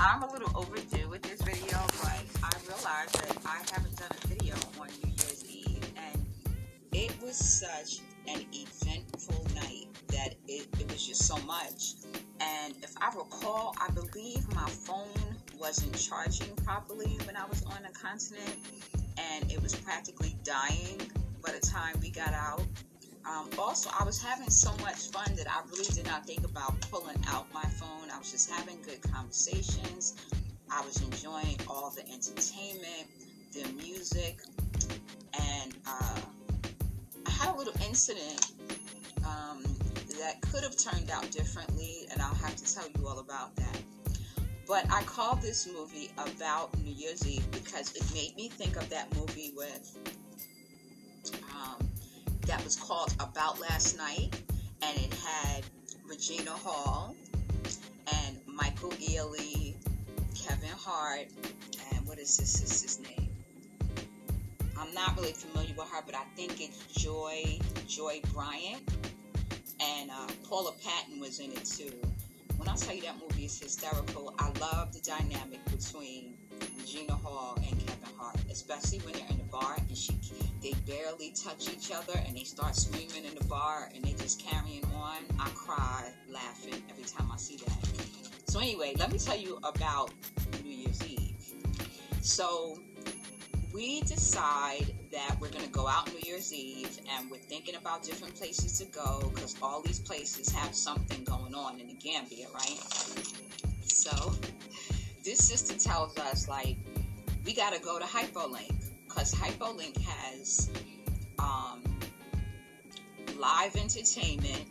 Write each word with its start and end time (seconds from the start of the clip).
I'm 0.00 0.22
a 0.22 0.30
little 0.30 0.50
overdue 0.56 1.08
with 1.08 1.22
this 1.22 1.42
video, 1.42 1.78
but 2.02 2.22
I 2.42 2.50
realized 2.68 3.14
that 3.14 3.36
I 3.44 3.58
haven't 3.72 3.96
done 3.96 4.10
a 4.22 4.26
video 4.28 4.54
on 4.80 4.86
New 5.02 5.10
Year's 5.10 5.44
Eve, 5.44 5.92
and 5.96 6.24
it 6.92 7.12
was 7.20 7.36
such 7.36 8.00
an 8.28 8.44
eventful 8.52 9.44
night 9.56 9.88
that 10.08 10.36
it, 10.46 10.68
it 10.78 10.92
was 10.92 11.04
just 11.04 11.24
so 11.26 11.36
much. 11.38 11.94
And 12.40 12.74
if 12.82 12.94
I 13.00 13.08
recall, 13.08 13.74
I 13.80 13.90
believe 13.90 14.46
my 14.54 14.68
phone 14.68 15.08
wasn't 15.58 15.98
charging 15.98 16.54
properly 16.56 17.18
when 17.24 17.36
I 17.36 17.46
was 17.46 17.64
on 17.64 17.82
the 17.82 17.92
continent, 17.92 18.56
and 19.16 19.50
it 19.50 19.60
was 19.60 19.74
practically 19.74 20.36
dying 20.44 21.00
by 21.44 21.50
the 21.50 21.66
time 21.66 21.98
we 22.00 22.10
got 22.10 22.34
out. 22.34 22.62
Um, 23.28 23.50
also, 23.58 23.90
I 23.98 24.04
was 24.04 24.22
having 24.22 24.48
so 24.48 24.70
much 24.78 25.10
fun 25.10 25.34
that 25.36 25.46
I 25.48 25.60
really 25.70 25.84
did 25.84 26.06
not 26.06 26.26
think 26.26 26.44
about 26.44 26.80
pulling 26.90 27.22
out 27.28 27.52
my 27.52 27.62
phone. 27.62 28.10
I 28.12 28.18
was 28.18 28.30
just 28.30 28.50
having 28.50 28.80
good 28.82 29.02
conversations. 29.02 30.16
I 30.70 30.80
was 30.84 31.02
enjoying 31.02 31.58
all 31.68 31.90
the 31.90 32.02
entertainment, 32.10 33.08
the 33.52 33.68
music, 33.82 34.40
and 35.38 35.74
uh, 35.86 36.20
I 37.26 37.30
had 37.30 37.54
a 37.54 37.56
little 37.56 37.74
incident 37.86 38.52
um, 39.26 39.62
that 40.20 40.40
could 40.40 40.62
have 40.62 40.76
turned 40.76 41.10
out 41.10 41.30
differently, 41.30 42.06
and 42.10 42.22
I'll 42.22 42.34
have 42.34 42.56
to 42.56 42.74
tell 42.74 42.86
you 42.86 43.06
all 43.06 43.18
about 43.18 43.54
that. 43.56 43.82
But 44.66 44.86
I 44.90 45.02
called 45.02 45.40
this 45.42 45.66
movie 45.66 46.10
about 46.18 46.76
New 46.78 46.92
Year's 46.92 47.26
Eve 47.26 47.50
because 47.50 47.94
it 47.94 48.02
made 48.14 48.36
me 48.36 48.48
think 48.48 48.76
of 48.76 48.88
that 48.90 49.14
movie 49.16 49.52
with 49.56 49.96
um, 51.54 51.87
that 52.48 52.64
was 52.64 52.76
called 52.76 53.12
About 53.20 53.60
Last 53.60 53.98
Night, 53.98 54.30
and 54.80 54.96
it 54.96 55.12
had 55.12 55.62
Regina 56.08 56.50
Hall 56.50 57.14
and 58.24 58.38
Michael 58.46 58.88
Ealy, 58.92 59.74
Kevin 60.34 60.70
Hart, 60.70 61.26
and 61.92 62.08
what 62.08 62.18
is 62.18 62.38
this 62.38 62.48
sister's 62.50 63.00
name? 63.00 63.28
I'm 64.78 64.94
not 64.94 65.14
really 65.18 65.34
familiar 65.34 65.74
with 65.76 65.88
her, 65.90 66.00
but 66.06 66.14
I 66.14 66.24
think 66.36 66.62
it's 66.62 66.86
Joy 66.86 67.58
Joy 67.86 68.22
Bryant, 68.32 68.82
and 69.78 70.10
uh, 70.10 70.26
Paula 70.48 70.72
Patton 70.82 71.20
was 71.20 71.40
in 71.40 71.52
it 71.52 71.66
too. 71.66 71.92
When 72.56 72.66
I 72.66 72.76
tell 72.76 72.94
you 72.94 73.02
that 73.02 73.16
movie 73.20 73.44
is 73.44 73.60
hysterical, 73.60 74.32
I 74.38 74.50
love 74.58 74.94
the 74.94 75.00
dynamic 75.00 75.62
between 75.66 76.32
Regina 76.78 77.12
Hall 77.12 77.56
and 77.58 77.86
Kevin 77.86 77.97
Hart, 78.18 78.36
especially 78.50 78.98
when 79.00 79.14
they're 79.14 79.28
in 79.30 79.38
the 79.38 79.44
bar 79.44 79.76
and 79.76 79.96
she 79.96 80.18
they 80.62 80.72
barely 80.86 81.30
touch 81.30 81.68
each 81.72 81.92
other 81.92 82.18
and 82.26 82.36
they 82.36 82.42
start 82.42 82.74
screaming 82.74 83.24
in 83.24 83.34
the 83.38 83.44
bar 83.44 83.90
and 83.94 84.04
they 84.04 84.12
just 84.12 84.42
carrying 84.42 84.84
on. 84.96 85.18
I 85.38 85.48
cry 85.50 86.10
laughing 86.28 86.82
every 86.90 87.04
time 87.04 87.30
I 87.32 87.36
see 87.36 87.56
that. 87.58 87.88
So 88.48 88.58
anyway, 88.58 88.94
let 88.98 89.12
me 89.12 89.18
tell 89.18 89.36
you 89.36 89.58
about 89.62 90.10
New 90.64 90.70
Year's 90.70 91.06
Eve. 91.06 91.36
So 92.22 92.80
we 93.72 94.00
decide 94.00 94.92
that 95.12 95.36
we're 95.40 95.50
going 95.50 95.64
to 95.64 95.70
go 95.70 95.86
out 95.86 96.12
New 96.12 96.20
Year's 96.24 96.52
Eve 96.52 96.98
and 97.16 97.30
we're 97.30 97.36
thinking 97.36 97.76
about 97.76 98.02
different 98.02 98.34
places 98.34 98.78
to 98.78 98.86
go 98.86 99.30
because 99.34 99.54
all 99.62 99.80
these 99.82 100.00
places 100.00 100.50
have 100.50 100.74
something 100.74 101.22
going 101.24 101.54
on 101.54 101.78
in 101.78 101.86
the 101.86 101.94
Gambia, 101.94 102.46
right? 102.52 102.80
So 103.84 104.32
this 105.24 105.38
sister 105.38 105.78
tells 105.78 106.16
us, 106.18 106.48
like, 106.48 106.76
we 107.48 107.54
got 107.54 107.72
to 107.72 107.80
go 107.80 107.98
to 107.98 108.04
Hyperlink 108.04 108.74
because 109.08 109.34
Hyperlink 109.34 109.98
has 110.02 110.68
um, 111.38 111.82
live 113.38 113.74
entertainment. 113.74 114.66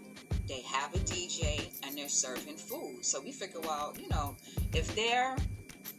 They 0.47 0.61
have 0.61 0.93
a 0.93 0.99
DJ 0.99 1.71
and 1.81 1.97
they're 1.97 2.07
serving 2.07 2.55
food. 2.55 3.03
So 3.03 3.19
we 3.19 3.31
figure, 3.31 3.61
well, 3.61 3.95
you 3.99 4.07
know, 4.09 4.38
if 4.75 4.93
they're 4.95 5.35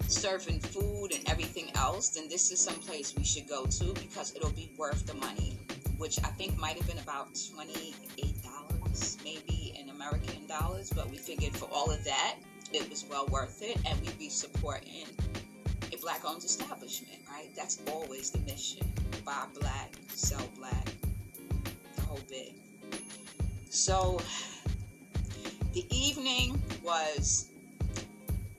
serving 0.07 0.61
food 0.61 1.09
and 1.13 1.29
everything 1.29 1.73
else, 1.75 2.11
then 2.11 2.29
this 2.29 2.53
is 2.53 2.61
some 2.61 2.77
place 2.77 3.13
we 3.17 3.25
should 3.25 3.49
go 3.49 3.67
to 3.67 3.93
because 3.95 4.37
it'll 4.37 4.53
be 4.53 4.71
worth 4.79 5.05
the 5.05 5.15
money, 5.15 5.59
which 5.97 6.21
I 6.21 6.29
think 6.29 6.57
might 6.61 6.77
have 6.77 6.87
been 6.87 6.99
about 6.99 7.35
$28 7.35 9.25
maybe 9.25 9.75
in 9.77 9.89
American 9.89 10.47
dollars. 10.47 10.93
But 10.95 11.11
we 11.11 11.17
figured 11.17 11.57
for 11.57 11.69
all 11.73 11.91
of 11.91 12.05
that, 12.05 12.37
it 12.73 12.89
was 12.89 13.05
well 13.11 13.27
worth 13.33 13.63
it 13.63 13.79
and 13.85 14.01
we'd 14.01 14.17
be 14.17 14.29
supporting 14.29 15.07
black 16.01 16.23
owned 16.25 16.45
establishment, 16.45 17.19
right? 17.31 17.49
That's 17.57 17.81
always 17.91 18.31
the 18.31 18.39
mission. 18.41 18.87
Buy 19.25 19.45
black, 19.59 19.93
sell 20.09 20.49
black, 20.57 20.89
the 21.97 22.03
whole 22.03 22.21
bit. 22.29 22.53
So 23.71 24.21
the 25.73 25.85
evening 25.91 26.61
was 26.83 27.51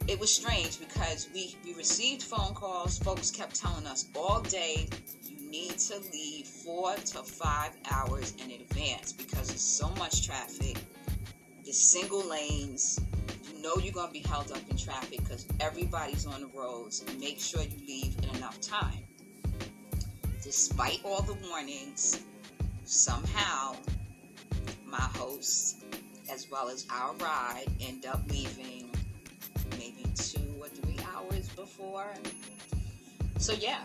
it 0.08 0.20
was 0.20 0.34
strange 0.34 0.80
because 0.80 1.30
we, 1.36 1.56
we 1.64 1.76
received 1.76 2.24
phone 2.24 2.56
calls. 2.56 2.98
Folks 2.98 3.30
kept 3.30 3.56
telling 3.56 3.86
us 3.86 4.08
all 4.16 4.42
day 4.42 4.88
you 5.24 5.52
need 5.52 5.78
to 5.78 6.00
leave 6.12 6.48
four 6.48 6.96
to 6.96 7.20
five 7.20 7.72
hours 7.92 8.34
in 8.44 8.52
advance 8.52 9.14
because 9.14 9.50
there's 9.50 9.62
so 9.62 9.90
much 10.00 10.26
traffic. 10.26 10.78
The 11.64 11.72
single 11.72 12.28
lanes, 12.28 13.00
know 13.62 13.76
you're 13.78 13.94
going 13.94 14.08
to 14.08 14.14
be 14.14 14.20
held 14.28 14.52
up 14.52 14.62
in 14.70 14.78
traffic 14.78 15.20
because 15.20 15.46
everybody's 15.60 16.26
on 16.26 16.42
the 16.42 16.48
roads. 16.48 17.04
Make 17.20 17.40
sure 17.40 17.62
you 17.62 17.78
leave 17.88 18.16
in 18.24 18.36
enough 18.38 18.60
time. 18.62 19.04
Despite 20.44 21.02
all 21.04 21.22
the 21.22 21.36
warnings, 21.50 22.24
somehow 22.86 23.76
my 24.86 24.98
host, 24.98 25.84
as 26.32 26.50
well 26.50 26.70
as 26.70 26.88
our 26.92 27.14
ride, 27.16 27.66
end 27.82 28.06
up 28.06 28.22
leaving 28.30 28.90
maybe 29.72 30.04
two 30.16 30.56
or 30.60 30.68
three 30.68 30.98
hours 31.14 31.50
before. 31.50 32.14
So, 33.38 33.54
yeah, 33.54 33.82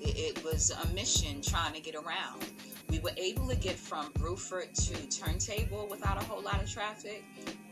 it, 0.00 0.38
it 0.38 0.44
was 0.44 0.70
a 0.70 0.94
mission 0.94 1.42
trying 1.42 1.74
to 1.74 1.80
get 1.80 1.94
around. 1.94 2.44
We 2.88 2.98
were 3.00 3.12
able 3.16 3.48
to 3.48 3.56
get 3.56 3.76
from 3.76 4.12
Brufut 4.14 4.72
to 4.88 5.20
Turntable 5.20 5.86
without 5.88 6.20
a 6.20 6.24
whole 6.24 6.42
lot 6.42 6.62
of 6.62 6.70
traffic, 6.70 7.22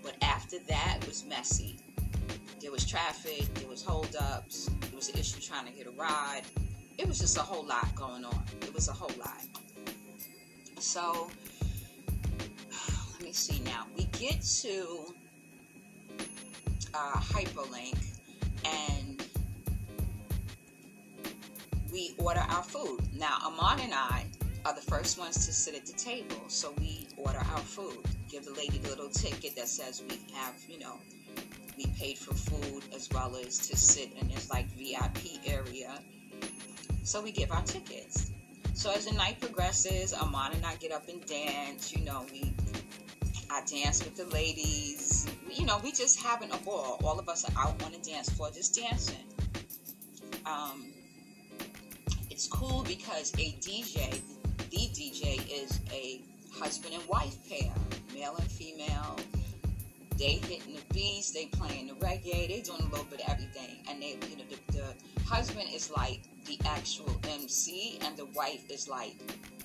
but 0.03 0.15
after 0.23 0.59
that 0.61 0.99
was 1.07 1.25
messy. 1.25 1.77
There 2.61 2.73
was 2.73 2.85
traffic, 2.85 3.53
there 3.55 3.69
was 3.69 3.83
holdups, 3.83 4.71
there 4.81 4.97
was 4.97 5.09
an 5.09 5.19
issue 5.19 5.41
trying 5.41 5.67
to 5.67 5.73
get 5.73 5.87
a 5.87 5.91
ride. 5.91 6.43
It 6.99 7.07
was 7.07 7.19
just 7.19 7.37
a 7.37 7.43
whole 7.43 7.65
lot 7.65 7.95
going 7.95 8.25
on. 8.25 8.43
It 8.63 8.75
was 8.75 8.89
a 8.89 8.93
whole 8.93 9.13
lot. 9.19 9.45
So 10.79 11.31
let 13.13 13.23
me 13.23 13.33
see 13.33 13.61
now. 13.65 13.87
We 13.97 14.05
get 14.05 14.43
to 14.43 15.15
uh, 16.95 17.21
Hyperlink 17.21 17.99
and 18.65 19.23
we 21.93 22.15
order 22.19 22.45
our 22.49 22.63
food. 22.63 23.01
Now, 23.17 23.39
Amon 23.45 23.81
and 23.81 23.95
I 23.95 24.27
are 24.65 24.75
the 24.75 24.81
first 24.81 25.19
ones 25.19 25.47
to 25.47 25.53
sit 25.53 25.75
at 25.75 25.87
the 25.87 25.93
table. 25.93 26.37
So 26.49 26.73
we 26.79 27.08
order 27.25 27.39
our 27.39 27.59
food, 27.59 28.05
give 28.29 28.45
the 28.45 28.53
lady 28.53 28.79
the 28.79 28.89
little 28.89 29.09
ticket 29.09 29.57
that 29.57 29.69
says 29.69 30.03
we 30.09 30.19
have, 30.35 30.55
you 30.69 30.79
know, 30.79 30.95
we 31.77 31.87
paid 31.99 32.19
for 32.19 32.35
food 32.35 32.83
as 32.95 33.09
well 33.13 33.37
as 33.37 33.59
to 33.69 33.77
sit 33.77 34.11
in 34.21 34.29
this 34.29 34.51
like 34.51 34.67
VIP 34.71 35.41
area. 35.47 35.99
So 37.05 37.23
we 37.23 37.33
give 37.33 37.53
our 37.53 37.63
tickets. 37.63 38.33
So 38.75 38.93
as 38.93 39.07
the 39.07 39.15
night 39.15 39.41
progresses, 39.41 40.13
Amon 40.13 40.53
and 40.53 40.65
I 40.65 40.77
get 40.77 40.93
up 40.93 41.09
and 41.09 41.25
dance. 41.27 41.95
You 41.95 42.05
know, 42.05 42.27
we 42.33 42.53
I 43.51 43.63
dance 43.65 44.05
with 44.05 44.17
the 44.17 44.27
ladies. 44.27 45.27
You 45.51 45.67
know, 45.67 45.81
we 45.83 45.93
just 45.93 46.23
having 46.23 46.53
a 46.53 46.59
ball. 46.59 47.01
All 47.03 47.19
of 47.19 47.29
us 47.29 47.45
are 47.45 47.63
out 47.63 47.83
on 47.83 47.93
the 47.93 47.99
dance 47.99 48.29
floor 48.29 48.51
just 48.51 48.75
dancing. 48.75 49.25
Um, 50.45 50.93
it's 52.31 52.47
cool 52.47 52.85
because 52.87 53.33
a 53.35 53.53
DJ, 53.59 54.21
the 54.71 54.77
DJ 54.77 55.43
is 55.51 55.81
a 55.93 56.21
husband 56.59 56.95
and 56.95 57.07
wife 57.09 57.37
pair, 57.49 57.73
male 58.15 58.35
and 58.37 58.51
female. 58.51 59.17
They 60.17 60.35
hitting 60.35 60.75
the 60.75 60.95
beats, 60.95 61.31
they 61.31 61.47
playing 61.47 61.87
the 61.89 61.95
reggae, 61.95 62.49
they 62.49 62.61
doing 62.65 62.81
a 62.81 62.91
little 62.91 63.05
bit 63.05 63.21
of 63.21 63.31
everything. 63.31 63.77
And 63.89 64.03
they, 64.03 64.19
you 64.29 64.37
know, 64.37 64.45
the, 64.51 64.73
the 64.73 65.23
husband 65.25 65.69
is 65.73 65.91
like 65.91 66.21
the 66.47 66.59
actual 66.67 67.21
MC, 67.29 68.01
and 68.05 68.17
the 68.17 68.27
wife 68.27 68.69
is 68.71 68.89
like 68.89 69.15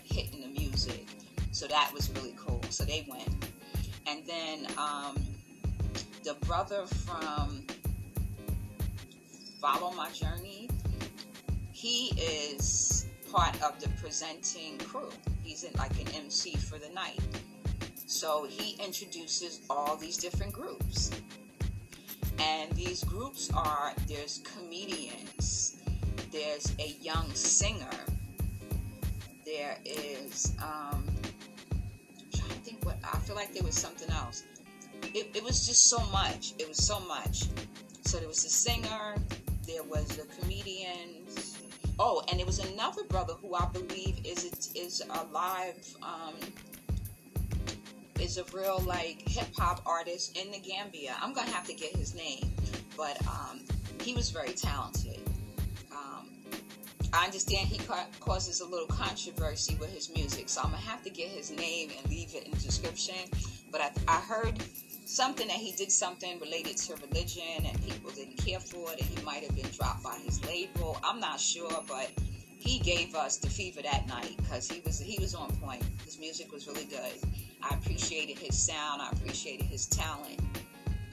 hitting 0.03 0.41
the 0.41 0.59
music. 0.59 1.07
So 1.51 1.65
that 1.67 1.91
was 1.93 2.11
really 2.11 2.35
cool. 2.37 2.61
So 2.69 2.83
they 2.83 3.05
went. 3.09 3.29
And 4.05 4.23
then 4.27 4.67
um, 4.77 5.17
the 6.23 6.35
brother 6.45 6.85
from 6.85 7.65
Follow 9.59 9.91
My 9.93 10.11
Journey, 10.11 10.69
he 11.71 12.09
is 12.19 13.07
part 13.33 13.59
of 13.63 13.79
the 13.81 13.89
presenting 13.99 14.77
crew. 14.77 15.09
He's 15.43 15.63
in 15.63 15.73
like 15.79 15.99
an 15.99 16.07
MC 16.15 16.55
for 16.55 16.77
the 16.77 16.89
night. 16.93 17.19
So 18.05 18.45
he 18.47 18.75
introduces 18.83 19.61
all 19.69 19.95
these 19.95 20.17
different 20.17 20.53
groups. 20.53 21.09
And 22.39 22.71
these 22.73 23.03
groups 23.03 23.49
are 23.53 23.93
there's 24.07 24.41
comedians, 24.43 25.77
there's 26.31 26.73
a 26.79 26.95
young 27.01 27.31
singer, 27.33 27.97
there 29.45 29.77
is, 29.85 30.53
um, 30.59 31.03
I'm 31.03 32.31
trying 32.33 32.49
to 32.49 32.55
think 32.55 32.85
what, 32.85 32.97
I 33.03 33.17
feel 33.19 33.35
like 33.35 33.53
there 33.53 33.63
was 33.63 33.75
something 33.75 34.09
else. 34.09 34.43
It, 35.13 35.29
it 35.35 35.43
was 35.43 35.67
just 35.67 35.89
so 35.89 35.99
much. 36.11 36.53
It 36.57 36.67
was 36.67 36.83
so 36.83 36.99
much. 37.01 37.43
So 38.03 38.17
there 38.17 38.27
was 38.27 38.43
a 38.45 38.49
singer, 38.49 39.15
there 39.67 39.83
was 39.83 40.19
a 40.19 40.41
comedian. 40.41 41.25
Oh, 41.99 42.23
and 42.31 42.39
it 42.39 42.45
was 42.45 42.59
another 42.59 43.03
brother 43.03 43.33
who 43.33 43.53
I 43.55 43.67
believe 43.67 44.19
is 44.25 44.71
is 44.75 45.01
a 45.09 45.23
live, 45.31 45.95
um, 46.01 46.33
is 48.19 48.37
a 48.37 48.43
real 48.55 48.79
like 48.79 49.21
hip 49.27 49.47
hop 49.57 49.81
artist 49.85 50.37
in 50.37 50.51
the 50.51 50.59
Gambia. 50.59 51.15
I'm 51.21 51.33
gonna 51.33 51.51
have 51.51 51.67
to 51.67 51.73
get 51.73 51.95
his 51.95 52.15
name, 52.15 52.51
but 52.97 53.17
um, 53.27 53.61
he 54.01 54.15
was 54.15 54.31
very 54.31 54.53
talented. 54.53 55.19
Um, 55.91 56.29
I 57.13 57.25
understand 57.25 57.67
he 57.67 57.77
ca- 57.77 58.07
causes 58.19 58.61
a 58.61 58.65
little 58.65 58.87
controversy 58.87 59.75
with 59.79 59.93
his 59.93 60.11
music, 60.13 60.49
so 60.49 60.61
I'm 60.61 60.71
gonna 60.71 60.81
have 60.81 61.03
to 61.03 61.11
get 61.11 61.27
his 61.29 61.51
name 61.51 61.91
and 61.97 62.09
leave 62.09 62.33
it 62.33 62.45
in 62.45 62.51
the 62.51 62.57
description. 62.57 63.15
But 63.71 63.81
I, 63.81 63.91
I 64.07 64.19
heard 64.21 64.63
something 65.05 65.47
that 65.47 65.57
he 65.57 65.71
did 65.73 65.91
something 65.91 66.39
related 66.39 66.77
to 66.77 66.95
religion 66.95 67.65
and 67.65 67.85
people 67.85 68.11
didn't 68.11 68.37
care 68.37 68.59
for 68.59 68.91
it 68.91 69.01
and 69.01 69.17
he 69.17 69.25
might 69.25 69.43
have 69.43 69.55
been 69.55 69.69
dropped 69.71 70.03
by 70.03 70.15
his 70.25 70.43
label. 70.45 70.97
I'm 71.03 71.19
not 71.19 71.39
sure, 71.39 71.83
but 71.87 72.11
he 72.63 72.79
gave 72.79 73.13
us 73.13 73.37
the 73.37 73.49
fever 73.49 73.81
that 73.81 74.07
night 74.07 74.35
because 74.37 74.69
he 74.69 74.81
was 74.85 74.99
he 74.99 75.19
was 75.19 75.35
on 75.35 75.51
point. 75.57 75.83
His 76.05 76.17
music 76.17 76.51
was 76.51 76.67
really 76.67 76.85
good. 76.85 77.11
I 77.61 77.75
appreciated 77.75 78.37
his 78.37 78.57
sound. 78.57 79.01
I 79.01 79.09
appreciated 79.11 79.65
his 79.65 79.85
talent 79.85 80.39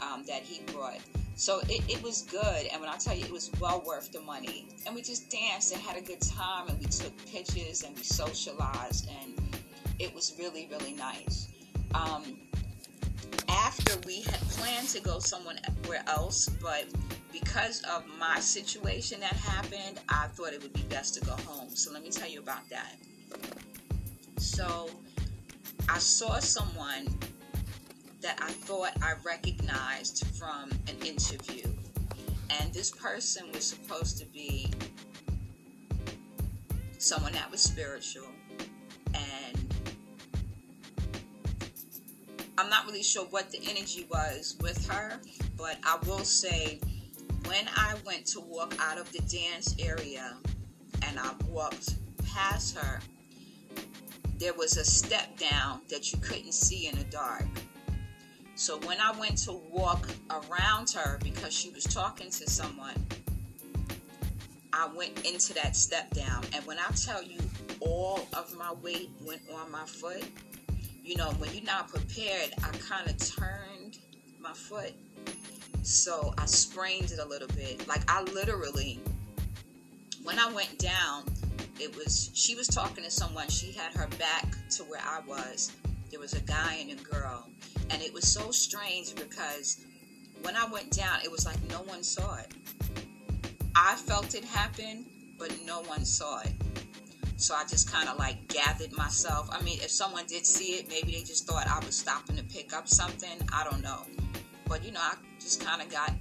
um, 0.00 0.24
that 0.26 0.42
he 0.42 0.62
brought. 0.72 1.00
So 1.34 1.60
it, 1.68 1.82
it 1.88 2.02
was 2.02 2.22
good, 2.22 2.66
and 2.70 2.80
when 2.80 2.90
I 2.90 2.96
tell 2.96 3.16
you 3.16 3.24
it 3.24 3.32
was 3.32 3.50
well 3.60 3.82
worth 3.86 4.12
the 4.12 4.20
money, 4.20 4.66
and 4.86 4.94
we 4.94 5.00
just 5.00 5.30
danced 5.30 5.72
and 5.72 5.80
had 5.80 5.96
a 5.96 6.02
good 6.02 6.20
time, 6.20 6.68
and 6.68 6.78
we 6.78 6.84
took 6.84 7.12
pictures 7.26 7.82
and 7.82 7.96
we 7.96 8.02
socialized, 8.02 9.08
and 9.22 9.34
it 9.98 10.14
was 10.14 10.34
really 10.38 10.68
really 10.70 10.92
nice. 10.92 11.48
Um, 11.94 12.36
we 14.04 14.22
had 14.22 14.40
planned 14.50 14.88
to 14.88 15.00
go 15.00 15.18
somewhere 15.18 15.56
else, 16.06 16.48
but 16.60 16.86
because 17.32 17.82
of 17.82 18.04
my 18.18 18.40
situation 18.40 19.20
that 19.20 19.32
happened, 19.32 20.00
I 20.08 20.26
thought 20.28 20.52
it 20.52 20.62
would 20.62 20.72
be 20.72 20.82
best 20.82 21.14
to 21.14 21.20
go 21.24 21.32
home. 21.46 21.70
So 21.74 21.92
let 21.92 22.02
me 22.02 22.10
tell 22.10 22.28
you 22.28 22.40
about 22.40 22.68
that. 22.70 22.96
So 24.36 24.90
I 25.88 25.98
saw 25.98 26.38
someone 26.38 27.06
that 28.20 28.38
I 28.42 28.50
thought 28.50 28.90
I 29.02 29.14
recognized 29.24 30.26
from 30.36 30.70
an 30.88 30.96
interview. 31.06 31.64
And 32.58 32.72
this 32.72 32.90
person 32.90 33.50
was 33.52 33.64
supposed 33.64 34.18
to 34.18 34.26
be 34.26 34.70
someone 36.98 37.32
that 37.32 37.50
was 37.50 37.62
spiritual. 37.62 38.28
And 39.14 39.49
I'm 42.60 42.68
not 42.68 42.84
really 42.84 43.02
sure 43.02 43.24
what 43.30 43.50
the 43.50 43.58
energy 43.70 44.06
was 44.10 44.54
with 44.60 44.86
her, 44.86 45.18
but 45.56 45.78
I 45.82 45.96
will 46.06 46.24
say 46.24 46.78
when 47.46 47.66
I 47.74 47.94
went 48.04 48.26
to 48.26 48.40
walk 48.40 48.74
out 48.78 48.98
of 48.98 49.10
the 49.12 49.20
dance 49.20 49.74
area 49.78 50.36
and 51.06 51.18
I 51.18 51.32
walked 51.48 51.94
past 52.22 52.76
her, 52.76 53.00
there 54.36 54.52
was 54.52 54.76
a 54.76 54.84
step 54.84 55.38
down 55.38 55.80
that 55.88 56.12
you 56.12 56.18
couldn't 56.18 56.52
see 56.52 56.86
in 56.86 56.98
the 56.98 57.04
dark. 57.04 57.46
So 58.56 58.76
when 58.80 59.00
I 59.00 59.18
went 59.18 59.38
to 59.44 59.52
walk 59.70 60.06
around 60.30 60.90
her 60.90 61.18
because 61.22 61.54
she 61.54 61.70
was 61.70 61.84
talking 61.84 62.28
to 62.28 62.50
someone, 62.50 63.06
I 64.74 64.86
went 64.94 65.24
into 65.24 65.54
that 65.54 65.76
step 65.76 66.10
down. 66.10 66.44
And 66.54 66.66
when 66.66 66.78
I 66.78 66.90
tell 66.92 67.22
you 67.22 67.40
all 67.80 68.28
of 68.34 68.54
my 68.58 68.74
weight 68.82 69.08
went 69.24 69.40
on 69.50 69.72
my 69.72 69.86
foot, 69.86 70.24
you 71.04 71.16
know, 71.16 71.30
when 71.38 71.52
you're 71.52 71.64
not 71.64 71.88
prepared, 71.88 72.50
I 72.62 72.68
kind 72.78 73.08
of 73.08 73.16
turned 73.18 73.98
my 74.40 74.52
foot. 74.52 74.92
So 75.82 76.34
I 76.38 76.46
sprained 76.46 77.10
it 77.10 77.18
a 77.18 77.24
little 77.24 77.48
bit. 77.48 77.86
Like 77.88 78.02
I 78.08 78.22
literally, 78.22 79.00
when 80.22 80.38
I 80.38 80.52
went 80.52 80.78
down, 80.78 81.24
it 81.78 81.96
was, 81.96 82.30
she 82.34 82.54
was 82.54 82.68
talking 82.68 83.02
to 83.04 83.10
someone. 83.10 83.48
She 83.48 83.72
had 83.72 83.94
her 83.94 84.06
back 84.18 84.46
to 84.76 84.84
where 84.84 85.00
I 85.02 85.20
was. 85.26 85.72
There 86.10 86.20
was 86.20 86.34
a 86.34 86.40
guy 86.40 86.78
and 86.80 86.98
a 86.98 87.02
girl. 87.02 87.46
And 87.90 88.02
it 88.02 88.12
was 88.12 88.28
so 88.28 88.50
strange 88.50 89.14
because 89.14 89.84
when 90.42 90.56
I 90.56 90.66
went 90.66 90.90
down, 90.90 91.20
it 91.24 91.30
was 91.30 91.46
like 91.46 91.56
no 91.68 91.82
one 91.82 92.02
saw 92.02 92.36
it. 92.36 92.52
I 93.74 93.94
felt 93.94 94.34
it 94.34 94.44
happen, 94.44 95.06
but 95.38 95.54
no 95.64 95.80
one 95.82 96.04
saw 96.04 96.40
it. 96.40 96.52
So 97.40 97.54
I 97.54 97.64
just 97.64 97.90
kind 97.90 98.06
of 98.06 98.18
like 98.18 98.48
gathered 98.48 98.92
myself. 98.92 99.48
I 99.50 99.62
mean, 99.62 99.78
if 99.80 99.90
someone 99.90 100.26
did 100.26 100.44
see 100.44 100.74
it, 100.74 100.90
maybe 100.90 101.12
they 101.12 101.22
just 101.22 101.46
thought 101.46 101.66
I 101.66 101.82
was 101.84 101.96
stopping 101.96 102.36
to 102.36 102.44
pick 102.44 102.74
up 102.74 102.86
something. 102.86 103.30
I 103.50 103.64
don't 103.64 103.82
know. 103.82 104.02
But 104.68 104.84
you 104.84 104.92
know, 104.92 105.00
I 105.00 105.14
just 105.40 105.64
kind 105.64 105.80
of 105.80 105.90
got 105.90 106.12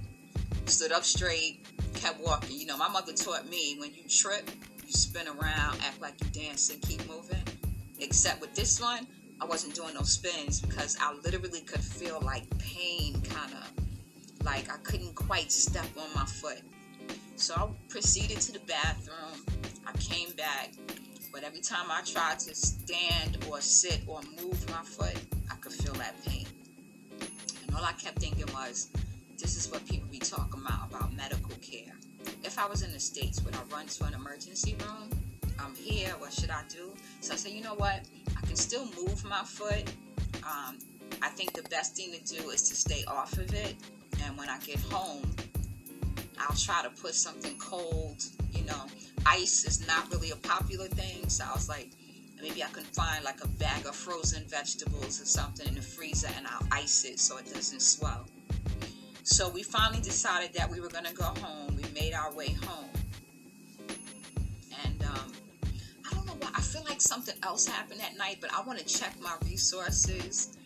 stood 0.64 0.92
up 0.92 1.04
straight, 1.04 1.66
kept 1.92 2.20
walking. 2.20 2.58
You 2.58 2.64
know, 2.64 2.78
my 2.78 2.88
mother 2.88 3.12
taught 3.12 3.46
me 3.50 3.76
when 3.78 3.92
you 3.92 4.04
trip, 4.08 4.48
you 4.86 4.92
spin 4.92 5.28
around, 5.28 5.78
act 5.84 6.00
like 6.00 6.14
you're 6.22 6.44
dancing, 6.46 6.80
keep 6.80 7.06
moving. 7.06 7.44
Except 7.98 8.40
with 8.40 8.54
this 8.54 8.80
one, 8.80 9.06
I 9.42 9.44
wasn't 9.44 9.74
doing 9.74 9.92
no 9.92 10.02
spins 10.02 10.62
because 10.62 10.96
I 11.02 11.14
literally 11.22 11.60
could 11.60 11.84
feel 11.84 12.18
like 12.22 12.48
pain, 12.58 13.20
kind 13.20 13.52
of 13.52 14.44
like 14.44 14.72
I 14.72 14.78
couldn't 14.78 15.14
quite 15.14 15.52
step 15.52 15.86
on 15.98 16.08
my 16.14 16.24
foot. 16.24 16.62
So 17.36 17.54
I 17.54 17.68
proceeded 17.90 18.40
to 18.40 18.52
the 18.52 18.60
bathroom. 18.60 19.44
I 19.86 19.92
came 19.98 20.30
back, 20.32 20.72
but 21.32 21.44
every 21.44 21.60
time 21.60 21.90
I 21.90 22.02
tried 22.02 22.38
to 22.40 22.54
stand 22.54 23.38
or 23.48 23.60
sit 23.60 24.02
or 24.06 24.20
move 24.42 24.68
my 24.70 24.82
foot, 24.82 25.16
I 25.50 25.54
could 25.56 25.72
feel 25.72 25.94
that 25.94 26.14
pain. 26.24 26.46
And 27.66 27.76
all 27.76 27.84
I 27.84 27.92
kept 27.92 28.18
thinking 28.18 28.52
was, 28.52 28.88
this 29.38 29.56
is 29.56 29.70
what 29.70 29.86
people 29.86 30.08
be 30.10 30.18
talking 30.18 30.60
about, 30.64 30.90
about 30.90 31.14
medical 31.14 31.54
care. 31.62 31.94
If 32.44 32.58
I 32.58 32.66
was 32.66 32.82
in 32.82 32.92
the 32.92 33.00
States, 33.00 33.40
would 33.42 33.54
I 33.54 33.60
run 33.72 33.86
to 33.86 34.04
an 34.04 34.14
emergency 34.14 34.76
room? 34.80 35.08
I'm 35.58 35.74
here, 35.74 36.10
what 36.18 36.32
should 36.32 36.50
I 36.50 36.62
do? 36.68 36.92
So 37.20 37.34
I 37.34 37.36
said, 37.36 37.52
you 37.52 37.62
know 37.62 37.74
what? 37.74 38.00
I 38.36 38.46
can 38.46 38.56
still 38.56 38.86
move 38.96 39.24
my 39.24 39.42
foot. 39.44 39.84
Um, 40.42 40.78
I 41.22 41.28
think 41.28 41.52
the 41.52 41.62
best 41.64 41.96
thing 41.96 42.12
to 42.12 42.20
do 42.24 42.50
is 42.50 42.68
to 42.68 42.74
stay 42.74 43.04
off 43.06 43.32
of 43.34 43.52
it. 43.52 43.74
And 44.24 44.36
when 44.36 44.48
I 44.48 44.58
get 44.58 44.78
home, 44.90 45.30
I'll 46.38 46.56
try 46.56 46.82
to 46.82 46.90
put 46.90 47.14
something 47.14 47.56
cold. 47.58 48.22
You 48.60 48.66
know, 48.66 48.86
ice 49.24 49.64
is 49.64 49.86
not 49.86 50.10
really 50.12 50.32
a 50.32 50.36
popular 50.36 50.86
thing. 50.86 51.28
So 51.28 51.44
I 51.48 51.52
was 51.52 51.68
like, 51.68 51.90
maybe 52.42 52.62
I 52.62 52.68
can 52.68 52.84
find 52.84 53.24
like 53.24 53.42
a 53.42 53.48
bag 53.48 53.86
of 53.86 53.94
frozen 53.94 54.44
vegetables 54.48 55.20
or 55.20 55.24
something 55.24 55.66
in 55.66 55.74
the 55.74 55.82
freezer 55.82 56.28
and 56.36 56.46
I'll 56.46 56.66
ice 56.70 57.04
it 57.04 57.18
so 57.18 57.38
it 57.38 57.52
doesn't 57.52 57.80
swell. 57.80 58.26
So 59.22 59.48
we 59.48 59.62
finally 59.62 60.02
decided 60.02 60.52
that 60.54 60.70
we 60.70 60.80
were 60.80 60.88
going 60.88 61.04
to 61.04 61.14
go 61.14 61.24
home. 61.24 61.76
We 61.76 61.84
made 61.94 62.12
our 62.12 62.32
way 62.34 62.52
home. 62.64 62.90
And 64.84 65.02
um, 65.04 65.32
I 66.06 66.14
don't 66.14 66.26
know 66.26 66.36
why. 66.40 66.50
I 66.54 66.60
feel 66.60 66.84
like 66.84 67.00
something 67.00 67.36
else 67.42 67.66
happened 67.66 68.00
that 68.00 68.18
night, 68.18 68.38
but 68.40 68.52
I 68.52 68.60
want 68.62 68.78
to 68.78 68.84
check 68.84 69.14
my 69.22 69.34
resources 69.44 70.56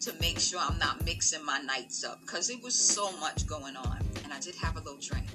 to 0.00 0.12
make 0.20 0.38
sure 0.38 0.60
I'm 0.60 0.78
not 0.78 1.04
mixing 1.04 1.44
my 1.44 1.58
nights 1.58 2.04
up 2.04 2.20
because 2.22 2.48
it 2.50 2.62
was 2.62 2.74
so 2.74 3.10
much 3.18 3.46
going 3.46 3.76
on. 3.76 3.98
And 4.22 4.32
I 4.32 4.38
did 4.38 4.54
have 4.56 4.76
a 4.76 4.80
little 4.80 5.00
drink. 5.00 5.26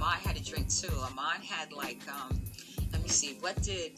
Amon 0.00 0.18
had 0.18 0.36
a 0.36 0.40
drink 0.40 0.68
too. 0.68 0.94
Amon 1.10 1.42
had 1.42 1.72
like, 1.72 2.00
um, 2.08 2.40
let 2.92 3.02
me 3.02 3.08
see, 3.08 3.36
what 3.40 3.60
did 3.62 3.92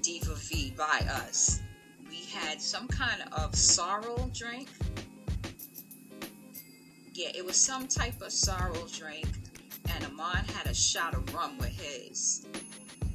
Diva 0.00 0.34
V 0.34 0.72
buy 0.78 1.06
us? 1.10 1.60
We 2.08 2.24
had 2.32 2.58
some 2.58 2.88
kind 2.88 3.22
of 3.32 3.54
sorrel 3.54 4.30
drink. 4.32 4.70
Yeah, 7.12 7.28
it 7.34 7.44
was 7.44 7.60
some 7.60 7.86
type 7.86 8.22
of 8.22 8.32
sorrel 8.32 8.86
drink. 8.96 9.26
And 9.94 10.04
Amon 10.06 10.42
had 10.54 10.68
a 10.68 10.74
shot 10.74 11.14
of 11.14 11.34
rum 11.34 11.58
with 11.58 11.78
his. 11.78 12.46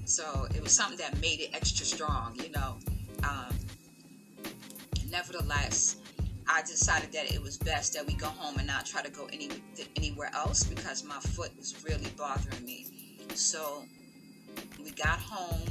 So 0.06 0.48
it 0.54 0.62
was 0.62 0.72
something 0.72 1.00
that 1.00 1.20
made 1.20 1.40
it 1.40 1.50
extra 1.54 1.88
strong, 1.88 2.36
you 2.36 2.52
know. 2.52 2.76
Um, 3.24 3.56
nevertheless, 5.10 5.96
I 6.50 6.62
decided 6.62 7.12
that 7.12 7.34
it 7.34 7.42
was 7.42 7.58
best 7.58 7.94
that 7.94 8.06
we 8.06 8.14
go 8.14 8.28
home 8.28 8.58
and 8.58 8.68
not 8.68 8.86
try 8.86 9.02
to 9.02 9.12
go 9.12 9.28
any 9.32 9.50
anywhere 9.96 10.30
else 10.34 10.64
because 10.64 11.04
my 11.04 11.20
foot 11.20 11.52
was 11.58 11.84
really 11.84 12.10
bothering 12.18 12.66
me. 12.66 12.88
So 13.36 13.84
we 14.84 14.92
got 14.92 15.20
home, 15.20 15.68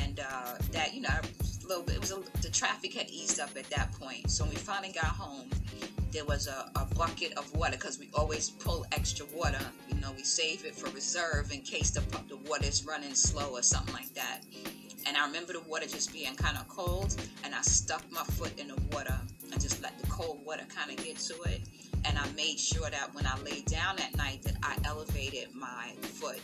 and 0.00 0.20
uh, 0.20 0.54
that 0.72 0.94
you 0.94 1.02
know, 1.02 1.08
a 1.10 1.66
little 1.66 1.82
bit. 1.82 1.96
It 1.96 2.00
was 2.00 2.12
a, 2.12 2.20
the 2.42 2.50
traffic 2.50 2.94
had 2.94 3.10
eased 3.10 3.40
up 3.40 3.50
at 3.56 3.68
that 3.70 3.92
point. 3.92 4.30
So 4.30 4.44
when 4.44 4.50
we 4.54 4.56
finally 4.56 4.92
got 4.92 5.06
home, 5.06 5.50
there 6.12 6.24
was 6.24 6.46
a, 6.46 6.70
a 6.76 6.86
bucket 6.94 7.36
of 7.36 7.52
water 7.56 7.72
because 7.72 7.98
we 7.98 8.08
always 8.14 8.50
pull 8.50 8.86
extra 8.92 9.26
water. 9.34 9.58
You 9.88 10.00
know, 10.00 10.12
we 10.16 10.22
save 10.22 10.64
it 10.64 10.74
for 10.76 10.88
reserve 10.90 11.50
in 11.52 11.60
case 11.62 11.90
the 11.90 12.00
the 12.28 12.36
water 12.48 12.66
is 12.66 12.86
running 12.86 13.14
slow 13.14 13.50
or 13.50 13.62
something 13.62 13.94
like 13.94 14.14
that. 14.14 14.40
And 15.06 15.16
I 15.16 15.26
remember 15.26 15.52
the 15.52 15.60
water 15.60 15.86
just 15.86 16.12
being 16.12 16.34
kind 16.36 16.56
of 16.56 16.68
cold, 16.68 17.16
and 17.42 17.54
I 17.54 17.60
stuck 17.62 18.02
my 18.10 18.22
foot 18.22 18.58
in 18.58 18.68
the 18.68 18.80
water 18.92 19.18
cold 20.14 20.44
water 20.44 20.64
kind 20.74 20.96
of 20.96 21.04
get 21.04 21.18
to 21.18 21.34
it. 21.42 21.60
And 22.04 22.18
I 22.18 22.26
made 22.36 22.58
sure 22.58 22.88
that 22.88 23.14
when 23.14 23.26
I 23.26 23.36
laid 23.42 23.64
down 23.66 23.98
at 23.98 24.16
night 24.16 24.42
that 24.42 24.56
I 24.62 24.76
elevated 24.84 25.48
my 25.54 25.92
foot 26.02 26.40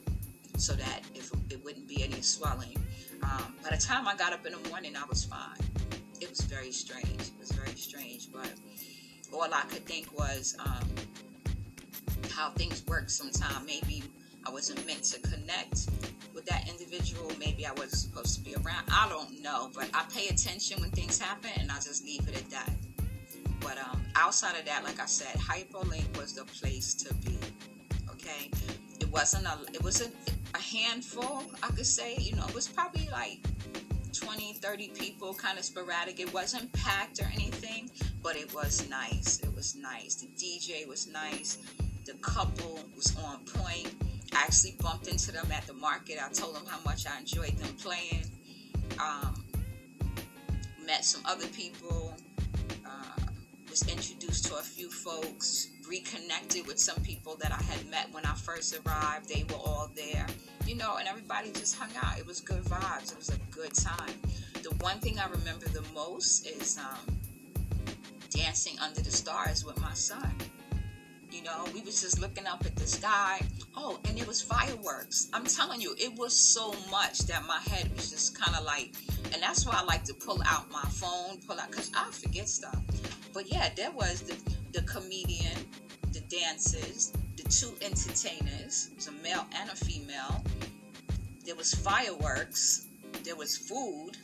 so 0.57 0.73
that 0.75 1.03
if 1.15 1.31
it 1.51 1.63
wouldn't 1.65 1.89
be 1.89 2.03
any 2.03 2.21
swelling. 2.21 2.77
Um, 3.23 3.55
by 3.63 3.71
the 3.71 3.81
time 3.81 4.09
I 4.09 4.17
got 4.17 4.33
up 4.33 4.45
in 4.47 4.53
the 4.53 4.69
morning, 4.69 4.97
I 4.97 5.05
was 5.09 5.25
fine. 5.25 5.59
It 6.21 6.31
was 6.31 6.41
very 6.43 6.73
strange. 6.73 7.21
It 7.21 7.33
was 7.39 7.53
very 7.53 7.77
strange, 7.77 8.33
but 8.33 8.53
all 9.33 9.49
I 9.53 9.63
could 9.69 9.87
think 9.87 10.07
was, 10.19 10.57
um, 10.59 10.89
how 12.31 12.51
things 12.51 12.85
work 12.87 13.09
sometimes. 13.09 13.65
Maybe 13.67 14.03
I 14.47 14.51
wasn't 14.51 14.85
meant 14.87 15.05
to 15.05 15.21
connect 15.21 15.89
with 16.35 16.45
that 16.47 16.69
individual. 16.69 17.31
Maybe 17.39 17.67
I 17.67 17.73
wasn't 17.73 17.93
supposed 17.93 18.35
to 18.37 18.41
be 18.41 18.55
around. 18.55 18.85
I 18.91 19.09
don't 19.09 19.43
know, 19.43 19.71
but 19.75 19.89
I 19.95 20.05
pay 20.15 20.29
attention 20.29 20.81
when 20.81 20.91
things 20.91 21.19
happen, 21.19 21.51
and 21.59 21.71
I 21.71 21.77
just 21.77 22.05
leave 22.05 22.27
it 22.29 22.37
at 22.37 22.51
that. 22.51 22.71
But 23.61 23.79
um, 23.79 24.03
outside 24.15 24.59
of 24.59 24.65
that, 24.67 24.85
like 24.85 25.01
I 25.01 25.07
said, 25.07 25.35
Hyperlink 25.37 26.17
was 26.19 26.35
the 26.35 26.45
place 26.45 26.95
to 26.95 27.15
be. 27.15 27.39
Okay, 28.11 28.51
it 29.01 29.11
wasn't 29.11 29.47
a. 29.47 29.59
It 29.73 29.83
was 29.83 30.01
a, 30.01 30.11
a 30.55 30.61
handful. 30.61 31.45
I 31.63 31.69
could 31.69 31.87
say. 31.87 32.17
You 32.17 32.37
know, 32.37 32.47
it 32.47 32.55
was 32.55 32.69
probably 32.69 33.09
like 33.13 33.41
20, 34.13 34.55
30 34.55 34.89
people, 34.89 35.35
kind 35.35 35.59
of 35.59 35.65
sporadic. 35.65 36.21
It 36.21 36.33
wasn't 36.33 36.73
packed 36.73 37.21
or 37.21 37.31
anything, 37.33 37.91
but 38.23 38.37
it 38.37 38.53
was 38.55 38.89
nice. 38.89 39.41
It 39.43 39.55
was 39.55 39.77
nice. 39.77 40.17
The 40.17 40.27
DJ 40.29 40.87
was 40.87 41.09
nice. 41.09 41.59
The 42.07 42.15
couple 42.15 42.81
was 42.97 43.17
on 43.25 43.41
point. 43.45 43.95
I 44.33 44.43
actually 44.43 44.77
bumped 44.81 45.09
into 45.09 45.33
them 45.33 45.51
at 45.53 45.67
the 45.67 45.75
market. 45.75 46.19
I 46.25 46.31
told 46.33 46.55
them 46.55 46.65
how 46.67 46.79
much 46.85 47.07
I 47.07 47.19
enjoyed 47.19 47.57
them 47.57 47.75
playing. 47.77 48.25
Um, 48.99 49.45
met 50.87 51.05
some 51.05 51.23
other 51.27 51.47
people. 51.49 52.17
Was 53.71 53.87
introduced 53.87 54.47
to 54.47 54.57
a 54.57 54.63
few 54.63 54.91
folks. 54.91 55.69
Reconnected 55.89 56.67
with 56.67 56.81
some 56.81 57.01
people 57.03 57.37
that 57.37 57.53
I 57.53 57.63
had 57.63 57.89
met 57.89 58.09
when 58.11 58.25
I 58.27 58.35
first 58.35 58.77
arrived. 58.85 59.29
They 59.29 59.45
were 59.49 59.61
all 59.65 59.89
there, 59.95 60.27
you 60.67 60.75
know, 60.75 60.97
and 60.97 61.07
everybody 61.07 61.53
just 61.53 61.77
hung 61.77 61.91
out. 62.03 62.19
It 62.19 62.27
was 62.27 62.41
good 62.41 62.65
vibes. 62.65 63.13
It 63.13 63.19
was 63.19 63.29
a 63.29 63.39
good 63.53 63.73
time. 63.73 64.15
The 64.65 64.71
one 64.81 64.99
thing 64.99 65.21
I 65.21 65.29
remember 65.29 65.67
the 65.69 65.85
most 65.95 66.49
is 66.49 66.79
um, 66.79 67.17
dancing 68.31 68.77
under 68.81 69.03
the 69.03 69.11
stars 69.13 69.65
with 69.65 69.81
my 69.81 69.95
son. 69.95 70.35
You 71.31 71.43
know, 71.45 71.65
we 71.73 71.81
was 71.83 72.01
just 72.01 72.21
looking 72.21 72.47
up 72.47 72.67
at 72.67 72.75
the 72.77 72.87
sky. 72.87 73.41
Oh, 73.77 74.01
and 74.09 74.19
it 74.19 74.27
was 74.27 74.43
fireworks. 74.43 75.29
I'm 75.33 75.45
telling 75.45 75.81
you, 75.81 75.95
it 75.97 76.13
was 76.19 76.35
so 76.35 76.75
much 76.91 77.21
that 77.21 77.47
my 77.47 77.59
head 77.71 77.91
was 77.95 78.11
just 78.11 78.39
kind 78.39 78.57
of 78.57 78.65
like, 78.65 78.93
and 79.33 79.41
that's 79.41 79.65
why 79.65 79.75
I 79.77 79.85
like 79.85 80.03
to 80.05 80.15
pull 80.15 80.43
out 80.45 80.71
my 80.73 80.83
phone, 80.91 81.39
pull 81.47 81.61
out, 81.61 81.71
because 81.71 81.91
I 81.97 82.11
forget 82.11 82.49
stuff. 82.49 82.83
But 83.33 83.51
yeah, 83.51 83.71
there 83.77 83.93
was 83.93 84.23
the, 84.23 84.37
the 84.73 84.83
comedian, 84.83 85.57
the 86.13 86.21
dancers, 86.21 87.13
the 87.37 87.45
two 87.45 87.73
entertainers, 87.81 88.89
it 88.91 88.97
was 88.97 89.07
a 89.07 89.13
male 89.23 89.47
and 89.57 89.71
a 89.71 89.77
female. 89.77 90.45
There 91.47 91.55
was 91.55 91.73
fireworks, 91.73 92.89
there 93.25 93.37
was 93.37 93.57
food. 93.57 94.17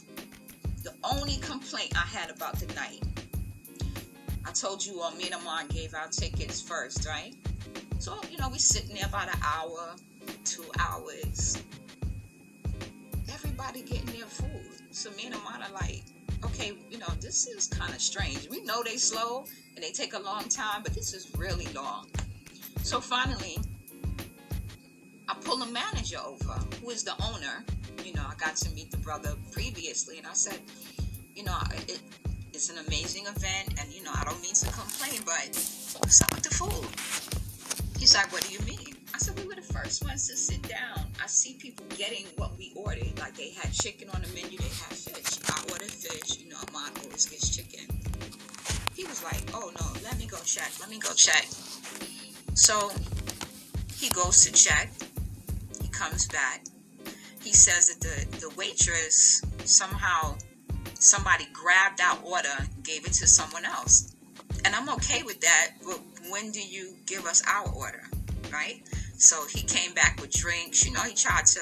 The 0.83 0.93
only 1.05 1.37
complaint 1.37 1.93
I 1.97 2.07
had 2.07 2.31
about 2.31 2.59
the 2.59 2.73
night 2.75 3.03
I 4.47 4.53
told 4.53 4.85
you 4.85 5.01
all 5.01 5.11
me 5.13 5.25
and 5.25 5.35
Amon 5.35 5.67
gave 5.69 5.93
our 5.95 6.07
tickets 6.07 6.61
first, 6.61 7.05
right? 7.07 7.35
So, 7.99 8.17
you 8.31 8.39
know, 8.39 8.49
we 8.49 8.59
sitting 8.59 8.95
there 8.95 9.07
about 9.07 9.29
an 9.29 9.41
hour, 9.43 9.97
two 10.45 10.65
hours. 10.79 11.61
Everybody 13.33 13.83
getting 13.83 14.07
their 14.07 14.27
food. 14.27 14.81
So 14.93 15.11
me 15.13 15.27
and 15.27 15.35
Amon 15.35 15.63
are 15.63 15.73
like, 15.73 16.03
okay, 16.45 16.73
you 16.91 16.99
know, 16.99 17.09
this 17.21 17.49
is 17.49 17.67
kind 17.67 17.93
of 17.93 18.01
strange. 18.01 18.49
We 18.49 18.63
know 18.63 18.83
they 18.85 18.97
slow 18.99 19.47
and 19.75 19.83
they 19.83 19.91
take 19.91 20.15
a 20.15 20.21
long 20.21 20.45
time, 20.45 20.83
but 20.85 20.95
this 20.95 21.13
is 21.13 21.35
really 21.37 21.67
long. 21.73 22.07
So 22.83 23.01
finally, 23.01 23.59
I 25.29 25.35
pull 25.43 25.61
a 25.63 25.67
manager 25.67 26.19
over, 26.25 26.53
who 26.81 26.91
is 26.91 27.03
the 27.03 27.15
owner. 27.21 27.65
You 28.05 28.15
know, 28.15 28.25
I 28.29 28.35
got 28.37 28.55
to 28.57 28.71
meet 28.71 28.93
the 28.93 28.99
brother 28.99 29.35
previously, 29.51 30.19
and 30.19 30.27
I 30.27 30.35
said, 30.35 30.61
you 31.35 31.43
know, 31.43 31.59
it, 31.89 32.01
it's 32.57 32.71
an 32.71 32.79
amazing 32.87 33.27
event, 33.27 33.79
and 33.79 33.93
you 33.93 34.03
know, 34.03 34.13
I 34.15 34.25
don't 34.25 34.41
mean 34.41 34.55
to 34.55 34.65
complain, 34.73 35.21
but 35.27 35.45
what's 36.01 36.23
up 36.23 36.33
with 36.33 36.43
the 36.43 36.55
food? 36.57 36.89
He's 38.01 38.15
like, 38.15 38.33
What 38.33 38.49
do 38.49 38.51
you 38.51 38.61
mean? 38.61 38.97
I 39.13 39.19
said, 39.19 39.39
We 39.39 39.47
were 39.47 39.57
the 39.57 39.61
first 39.61 40.03
ones 40.03 40.27
to 40.29 40.37
sit 40.39 40.63
down. 40.63 41.05
I 41.23 41.27
see 41.27 41.59
people 41.61 41.85
getting 41.99 42.25
what 42.37 42.57
we 42.57 42.73
ordered. 42.75 43.19
Like 43.19 43.37
they 43.37 43.51
had 43.51 43.75
chicken 43.75 44.09
on 44.09 44.23
the 44.23 44.29
menu, 44.29 44.57
they 44.57 44.73
had 44.73 44.97
fish. 44.97 45.37
I 45.51 45.61
ordered 45.71 45.91
fish, 45.91 46.41
you 46.41 46.49
know, 46.49 46.57
mine 46.73 46.93
always 47.05 47.27
gets 47.27 47.55
chicken. 47.55 47.95
He 48.95 49.05
was 49.05 49.23
like, 49.23 49.43
Oh 49.53 49.71
no, 49.79 49.87
let 50.03 50.19
me 50.19 50.25
go 50.25 50.39
check, 50.43 50.73
let 50.81 50.89
me 50.89 50.99
go 50.99 51.13
check. 51.13 51.45
So 52.55 52.91
he 53.99 54.09
goes 54.09 54.47
to 54.47 54.53
check, 54.53 54.91
he 55.83 55.89
comes 55.89 56.27
back. 56.29 56.65
He 57.43 57.53
says 57.53 57.89
that 57.89 58.01
the, 58.01 58.49
the 58.49 58.55
waitress 58.57 59.43
somehow 59.67 60.37
somebody 61.07 61.47
grabbed 61.53 62.01
our 62.01 62.19
order, 62.25 62.67
gave 62.83 63.07
it 63.07 63.13
to 63.15 63.27
someone 63.27 63.65
else. 63.65 64.15
And 64.65 64.75
I'm 64.75 64.89
okay 64.91 65.23
with 65.23 65.41
that, 65.41 65.73
but 65.85 66.01
when 66.29 66.51
do 66.51 66.61
you 66.61 66.97
give 67.07 67.25
us 67.25 67.43
our 67.47 67.69
order, 67.73 68.03
right? 68.53 68.83
So 69.17 69.47
he 69.47 69.63
came 69.63 69.95
back 69.95 70.21
with 70.21 70.33
drinks. 70.33 70.85
You 70.85 70.93
know, 70.93 71.03
he 71.03 71.15
tried 71.15 71.47
to 71.47 71.61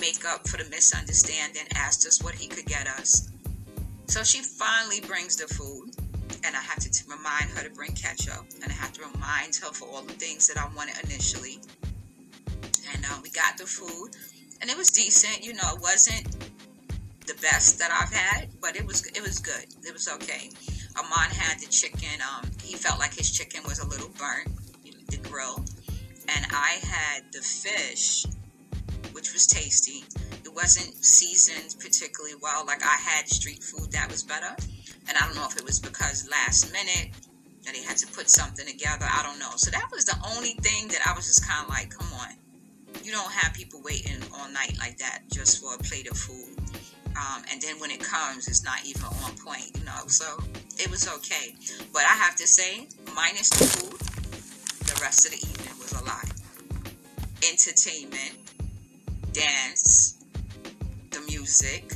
make 0.00 0.24
up 0.26 0.48
for 0.48 0.56
the 0.56 0.68
misunderstanding, 0.70 1.62
asked 1.74 2.06
us 2.06 2.22
what 2.22 2.34
he 2.34 2.48
could 2.48 2.66
get 2.66 2.88
us. 2.88 3.28
So 4.06 4.24
she 4.24 4.42
finally 4.42 5.00
brings 5.00 5.36
the 5.36 5.46
food, 5.46 5.90
and 6.44 6.56
I 6.56 6.60
have 6.60 6.80
to 6.80 6.90
remind 7.08 7.50
her 7.50 7.62
to 7.62 7.70
bring 7.74 7.92
ketchup, 7.92 8.44
and 8.62 8.72
I 8.72 8.74
have 8.74 8.92
to 8.94 9.02
remind 9.02 9.56
her 9.56 9.72
for 9.72 9.86
all 9.88 10.02
the 10.02 10.14
things 10.14 10.48
that 10.48 10.56
I 10.56 10.68
wanted 10.74 10.94
initially. 11.04 11.60
And 12.92 13.04
uh, 13.04 13.18
we 13.22 13.30
got 13.30 13.56
the 13.56 13.66
food, 13.66 14.16
and 14.60 14.70
it 14.70 14.76
was 14.76 14.90
decent. 14.90 15.44
You 15.44 15.54
know, 15.54 15.74
it 15.74 15.80
wasn't 15.80 16.39
the 17.30 17.40
best 17.42 17.78
that 17.78 17.90
I've 17.92 18.12
had, 18.12 18.48
but 18.60 18.74
it 18.74 18.84
was 18.84 19.06
it 19.06 19.22
was 19.22 19.38
good. 19.38 19.66
It 19.84 19.92
was 19.92 20.08
okay. 20.08 20.50
Amon 20.98 21.30
had 21.30 21.60
the 21.60 21.66
chicken. 21.66 22.18
Um, 22.20 22.50
he 22.62 22.74
felt 22.74 22.98
like 22.98 23.14
his 23.14 23.30
chicken 23.30 23.62
was 23.64 23.78
a 23.78 23.86
little 23.86 24.10
burnt, 24.18 24.48
the 25.08 25.16
grill, 25.28 25.64
and 26.28 26.46
I 26.50 26.78
had 26.82 27.22
the 27.32 27.40
fish, 27.40 28.26
which 29.12 29.32
was 29.32 29.46
tasty. 29.46 30.02
It 30.44 30.52
wasn't 30.52 30.92
seasoned 31.04 31.76
particularly 31.78 32.34
well. 32.42 32.66
Like 32.66 32.82
I 32.82 32.96
had 32.98 33.28
street 33.28 33.62
food 33.62 33.92
that 33.92 34.10
was 34.10 34.24
better, 34.24 34.56
and 35.08 35.16
I 35.16 35.20
don't 35.26 35.36
know 35.36 35.46
if 35.46 35.56
it 35.56 35.64
was 35.64 35.78
because 35.78 36.28
last 36.28 36.72
minute 36.72 37.10
that 37.64 37.76
he 37.76 37.84
had 37.84 37.96
to 37.98 38.08
put 38.08 38.28
something 38.28 38.66
together. 38.66 39.06
I 39.06 39.22
don't 39.22 39.38
know. 39.38 39.52
So 39.54 39.70
that 39.70 39.88
was 39.92 40.04
the 40.04 40.16
only 40.34 40.54
thing 40.62 40.88
that 40.88 41.06
I 41.06 41.14
was 41.14 41.26
just 41.26 41.46
kind 41.46 41.62
of 41.62 41.68
like, 41.68 41.90
come 41.90 42.08
on. 42.14 42.34
You 43.04 43.12
don't 43.12 43.30
have 43.30 43.54
people 43.54 43.80
waiting 43.84 44.18
all 44.34 44.48
night 44.50 44.74
like 44.80 44.98
that 44.98 45.22
just 45.32 45.60
for 45.62 45.74
a 45.74 45.78
plate 45.78 46.10
of 46.10 46.16
food. 46.16 46.56
Um, 47.16 47.42
and 47.52 47.60
then 47.60 47.78
when 47.80 47.90
it 47.90 48.00
comes, 48.00 48.48
it's 48.48 48.64
not 48.64 48.84
even 48.84 49.04
on 49.04 49.36
point, 49.44 49.70
you 49.78 49.84
know. 49.84 50.06
So 50.06 50.38
it 50.78 50.90
was 50.90 51.08
okay. 51.16 51.54
But 51.92 52.02
I 52.02 52.14
have 52.14 52.36
to 52.36 52.46
say, 52.46 52.86
minus 53.14 53.50
the 53.50 53.64
food, 53.64 54.00
the 54.86 55.00
rest 55.02 55.26
of 55.26 55.32
the 55.32 55.38
evening 55.38 55.74
was 55.78 55.92
a 55.92 56.04
lot. 56.04 56.26
Entertainment, 57.42 58.36
dance, 59.32 60.22
the 61.10 61.20
music, 61.22 61.94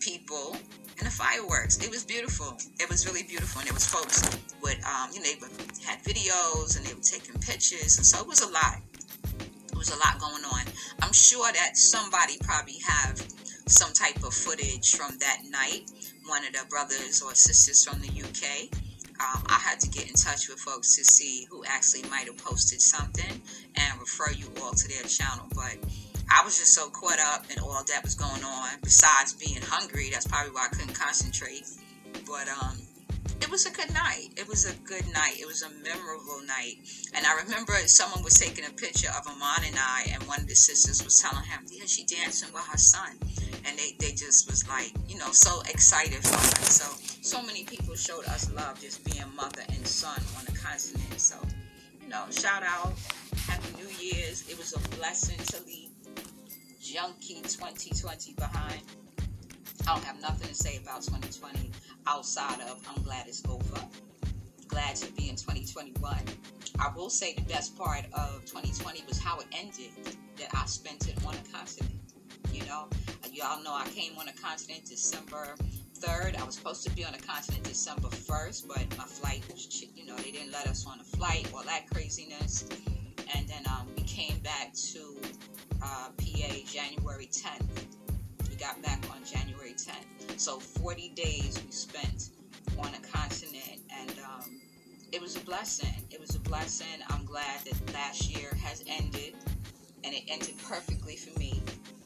people, 0.00 0.56
and 0.98 1.06
the 1.06 1.10
fireworks. 1.10 1.78
It 1.84 1.90
was 1.90 2.04
beautiful. 2.04 2.56
It 2.78 2.88
was 2.88 3.06
really 3.06 3.22
beautiful. 3.22 3.60
And 3.60 3.68
it 3.68 3.74
was 3.74 3.86
folks 3.86 4.22
with, 4.62 4.78
um, 4.86 5.10
you 5.12 5.20
know, 5.20 5.26
they 5.26 5.38
had 5.84 6.02
videos 6.04 6.76
and 6.76 6.86
they 6.86 6.94
were 6.94 7.00
taking 7.00 7.34
pictures. 7.40 7.98
And 7.98 8.06
so 8.06 8.20
it 8.20 8.26
was 8.26 8.42
a 8.42 8.50
lot. 8.50 8.80
It 9.70 9.76
was 9.76 9.90
a 9.90 9.98
lot 9.98 10.18
going 10.18 10.44
on. 10.44 10.62
I'm 11.02 11.12
sure 11.12 11.52
that 11.52 11.76
somebody 11.76 12.38
probably 12.42 12.78
have 12.86 13.20
some 13.66 13.92
type 13.92 14.22
of 14.22 14.32
footage 14.32 14.94
from 14.94 15.18
that 15.18 15.38
night. 15.50 15.90
One 16.26 16.46
of 16.46 16.52
the 16.52 16.64
brothers 16.68 17.22
or 17.22 17.34
sisters 17.34 17.84
from 17.84 18.00
the 18.00 18.08
UK. 18.08 18.70
Um, 19.18 19.42
I 19.46 19.58
had 19.58 19.80
to 19.80 19.88
get 19.88 20.08
in 20.08 20.14
touch 20.14 20.48
with 20.48 20.58
folks 20.58 20.94
to 20.96 21.04
see 21.04 21.46
who 21.50 21.64
actually 21.66 22.02
might 22.10 22.26
have 22.26 22.36
posted 22.36 22.80
something 22.80 23.40
and 23.74 24.00
refer 24.00 24.30
you 24.32 24.46
all 24.62 24.72
to 24.72 24.88
their 24.88 25.02
channel. 25.04 25.46
But 25.54 25.78
I 26.30 26.44
was 26.44 26.58
just 26.58 26.74
so 26.74 26.90
caught 26.90 27.18
up 27.18 27.46
in 27.50 27.58
all 27.58 27.82
that 27.88 28.02
was 28.02 28.14
going 28.14 28.44
on. 28.44 28.68
Besides 28.82 29.34
being 29.34 29.62
hungry, 29.62 30.10
that's 30.12 30.26
probably 30.26 30.52
why 30.52 30.66
I 30.66 30.68
couldn't 30.68 30.94
concentrate. 30.94 31.64
But 32.26 32.48
um, 32.48 32.76
it 33.40 33.50
was 33.50 33.66
a 33.66 33.70
good 33.70 33.92
night. 33.92 34.28
It 34.36 34.48
was 34.48 34.64
a 34.66 34.74
good 34.84 35.06
night. 35.12 35.36
It 35.38 35.46
was 35.46 35.62
a 35.62 35.70
memorable 35.70 36.40
night. 36.46 36.76
And 37.14 37.26
I 37.26 37.40
remember 37.42 37.72
someone 37.86 38.22
was 38.24 38.34
taking 38.34 38.64
a 38.64 38.70
picture 38.70 39.08
of 39.08 39.26
Amon 39.26 39.64
and 39.66 39.76
I, 39.78 40.06
and 40.12 40.22
one 40.24 40.40
of 40.40 40.48
the 40.48 40.54
sisters 40.54 41.04
was 41.04 41.20
telling 41.20 41.44
him, 41.44 41.60
yeah, 41.70 41.84
she 41.86 42.04
dancing 42.04 42.52
with 42.52 42.66
her 42.66 42.78
son. 42.78 43.18
And 43.66 43.78
they, 43.78 43.96
they 43.98 44.12
just 44.12 44.50
was 44.50 44.66
like, 44.68 44.92
you 45.08 45.18
know, 45.18 45.30
so 45.32 45.60
excited 45.68 46.22
for 46.24 46.34
her. 46.34 46.64
So, 46.64 46.86
so 47.22 47.42
many 47.42 47.64
people 47.64 47.94
showed 47.94 48.24
us 48.26 48.52
love 48.52 48.80
just 48.80 49.04
being 49.04 49.24
mother 49.34 49.62
and 49.68 49.86
son 49.86 50.20
on 50.38 50.44
the 50.46 50.52
continent. 50.52 51.20
So, 51.20 51.36
you 52.02 52.08
know, 52.08 52.24
shout 52.30 52.62
out. 52.62 52.94
Happy 53.46 53.76
New 53.76 53.88
Year's. 54.00 54.48
It 54.48 54.58
was 54.58 54.74
a 54.74 54.96
blessing 54.96 55.38
to 55.38 55.64
leave 55.66 55.90
junky 56.82 57.42
2020 57.42 58.34
behind. 58.34 58.82
I 59.82 59.94
don't 59.94 60.04
have 60.04 60.20
nothing 60.20 60.48
to 60.48 60.54
say 60.54 60.78
about 60.78 61.02
2020 61.02 61.70
outside 62.06 62.60
of 62.62 62.80
I'm 62.88 63.02
glad 63.02 63.26
it's 63.26 63.42
over. 63.48 63.80
Glad 64.68 64.96
to 64.96 65.12
be 65.12 65.28
in 65.28 65.36
2021. 65.36 66.18
I 66.78 66.92
will 66.94 67.10
say 67.10 67.34
the 67.34 67.42
best 67.42 67.76
part 67.76 68.04
of 68.12 68.44
2020 68.46 69.04
was 69.08 69.18
how 69.18 69.38
it 69.38 69.46
ended, 69.52 69.90
that 70.36 70.48
I 70.54 70.66
spent 70.66 71.08
it 71.08 71.16
on 71.26 71.34
a 71.34 71.56
continent. 71.56 71.92
You 72.52 72.64
know, 72.66 72.88
y'all 73.32 73.62
know 73.62 73.74
I 73.74 73.86
came 73.88 74.12
on 74.18 74.28
a 74.28 74.32
continent 74.32 74.84
December 74.86 75.54
3rd. 76.00 76.40
I 76.40 76.44
was 76.44 76.56
supposed 76.56 76.84
to 76.84 76.90
be 76.94 77.04
on 77.04 77.14
a 77.14 77.18
continent 77.18 77.64
December 77.64 78.08
1st, 78.08 78.68
but 78.68 78.98
my 78.98 79.04
flight 79.04 79.44
was, 79.52 79.84
you 79.94 80.06
know, 80.06 80.16
they 80.16 80.30
didn't 80.30 80.52
let 80.52 80.66
us 80.66 80.86
on 80.86 81.00
a 81.00 81.04
flight, 81.04 81.50
all 81.54 81.62
that 81.64 81.88
craziness. 81.92 82.68
And 83.34 83.48
then 83.48 83.62
um, 83.68 83.88
we 83.96 84.04
came 84.04 84.38
back 84.40 84.72
to 84.74 85.16
uh, 85.82 86.08
PA 86.16 86.54
January 86.66 87.28
10th. 87.32 87.95
Got 88.58 88.80
back 88.82 89.04
on 89.10 89.22
January 89.24 89.74
10th. 89.74 90.40
So 90.40 90.58
40 90.58 91.10
days 91.10 91.60
we 91.64 91.70
spent 91.70 92.30
on 92.78 92.88
a 92.94 93.06
continent, 93.06 93.80
and 93.90 94.12
um, 94.20 94.60
it 95.12 95.20
was 95.20 95.36
a 95.36 95.40
blessing. 95.40 95.94
It 96.10 96.20
was 96.20 96.34
a 96.34 96.40
blessing. 96.40 97.02
I'm 97.10 97.24
glad 97.24 97.60
that 97.64 97.94
last 97.94 98.34
year 98.34 98.50
has 98.62 98.82
ended, 98.86 99.34
and 100.04 100.14
it 100.14 100.22
ended 100.28 100.54
perfectly 100.66 101.16
for 101.16 101.38
me 101.38 101.62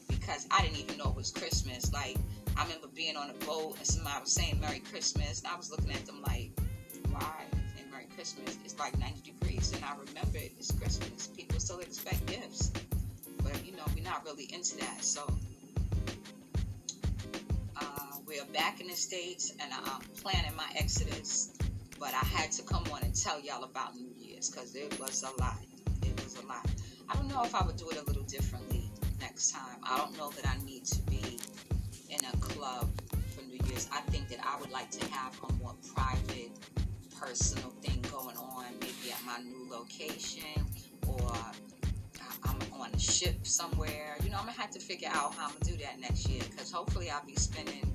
because 0.09 0.47
I 0.51 0.61
didn't 0.61 0.79
even 0.79 0.97
know 0.97 1.09
it 1.09 1.15
was 1.15 1.31
Christmas. 1.31 1.93
Like, 1.93 2.17
I 2.57 2.63
remember 2.63 2.87
being 2.93 3.15
on 3.15 3.29
a 3.29 3.45
boat 3.45 3.77
and 3.77 3.87
somebody 3.87 4.19
was 4.19 4.33
saying 4.33 4.59
Merry 4.59 4.79
Christmas, 4.79 5.41
and 5.41 5.47
I 5.53 5.55
was 5.55 5.71
looking 5.71 5.91
at 5.91 6.05
them 6.05 6.21
like, 6.27 6.51
why? 7.11 7.45
Merry 7.91 8.07
Christmas. 8.15 8.57
It's 8.63 8.77
like 8.79 8.97
90 8.97 9.31
degrees, 9.31 9.71
and 9.73 9.83
I 9.83 9.91
remember 9.91 10.37
it's 10.37 10.71
Christmas. 10.71 11.27
People 11.27 11.59
still 11.59 11.79
expect 11.79 12.25
gifts, 12.25 12.71
but 13.43 13.65
you 13.65 13.71
know, 13.73 13.83
we're 13.95 14.03
not 14.03 14.25
really 14.25 14.51
into 14.53 14.77
that. 14.77 15.03
So, 15.03 15.25
uh, 18.31 18.43
we're 18.45 18.53
back 18.53 18.79
in 18.79 18.87
the 18.87 18.95
States, 18.95 19.53
and 19.59 19.71
I'm 19.73 20.01
planning 20.21 20.55
my 20.55 20.67
exodus. 20.75 21.53
But 21.99 22.13
I 22.13 22.25
had 22.25 22.51
to 22.53 22.63
come 22.63 22.83
on 22.91 23.03
and 23.03 23.15
tell 23.15 23.39
y'all 23.39 23.63
about 23.63 23.95
New 23.95 24.09
Year's 24.17 24.49
because 24.49 24.75
it 24.75 24.99
was 24.99 25.23
a 25.23 25.41
lot. 25.41 25.57
It 26.03 26.23
was 26.23 26.37
a 26.37 26.45
lot. 26.47 26.65
I 27.09 27.15
don't 27.15 27.27
know 27.27 27.43
if 27.43 27.53
I 27.53 27.65
would 27.65 27.77
do 27.77 27.89
it 27.89 27.97
a 27.97 28.03
little 28.05 28.23
differently 28.23 28.91
next 29.19 29.51
time. 29.51 29.77
I 29.83 29.97
don't 29.97 30.17
know 30.17 30.31
that 30.31 30.47
I 30.47 30.63
need 30.65 30.85
to 30.85 31.01
be 31.03 31.39
in 32.09 32.19
a 32.25 32.37
club 32.37 32.89
for 33.35 33.43
New 33.43 33.59
Year's. 33.67 33.87
I 33.91 34.01
think 34.11 34.29
that 34.29 34.39
I 34.43 34.59
would 34.59 34.71
like 34.71 34.89
to 34.91 35.11
have 35.11 35.37
a 35.47 35.53
more 35.53 35.75
private, 35.93 36.51
personal 37.19 37.69
thing 37.81 38.03
going 38.11 38.37
on, 38.37 38.65
maybe 38.79 39.11
at 39.13 39.23
my 39.25 39.37
new 39.43 39.69
location 39.69 40.65
or 41.07 41.31
I'm 42.43 42.57
on 42.73 42.89
a 42.93 42.99
ship 42.99 43.45
somewhere. 43.45 44.15
You 44.23 44.29
know, 44.29 44.37
I'm 44.37 44.45
gonna 44.45 44.57
have 44.59 44.71
to 44.71 44.79
figure 44.79 45.09
out 45.09 45.33
how 45.35 45.45
I'm 45.45 45.53
gonna 45.53 45.77
do 45.77 45.77
that 45.83 45.99
next 45.99 46.27
year 46.27 46.41
because 46.49 46.71
hopefully 46.71 47.09
I'll 47.09 47.25
be 47.25 47.35
spending, 47.35 47.93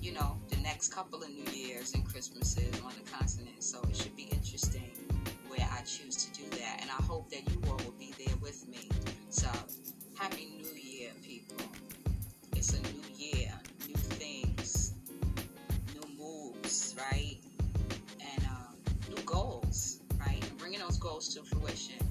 you 0.00 0.12
know, 0.12 0.36
the 0.48 0.56
next 0.58 0.92
couple 0.94 1.22
of 1.22 1.28
New 1.30 1.50
Years 1.52 1.94
and 1.94 2.04
Christmases 2.06 2.80
on 2.80 2.92
the 3.02 3.10
continent. 3.10 3.62
So 3.62 3.80
it 3.88 3.96
should 3.96 4.16
be 4.16 4.24
interesting 4.24 4.90
where 5.48 5.66
I 5.72 5.82
choose 5.82 6.16
to 6.26 6.42
do 6.42 6.48
that, 6.58 6.78
and 6.80 6.90
I 6.90 7.02
hope 7.02 7.30
that 7.30 7.48
you 7.50 7.60
all 7.68 7.76
will 7.84 7.94
be 7.98 8.14
there 8.18 8.36
with 8.40 8.66
me. 8.68 8.88
So 9.30 9.48
Happy 10.18 10.48
New 10.56 10.74
Year, 10.80 11.10
people. 11.22 11.64
It's 12.56 12.72
a 12.74 12.82
new 12.82 13.02
year, 13.16 13.52
new 13.86 13.94
things, 13.94 14.94
new 15.94 16.18
moves, 16.18 16.94
right? 16.98 17.36
And 18.20 18.44
uh, 18.44 19.10
new 19.14 19.22
goals, 19.24 20.00
right? 20.18 20.42
And 20.42 20.58
bringing 20.58 20.80
those 20.80 20.98
goals 20.98 21.32
to 21.34 21.42
fruition. 21.42 22.04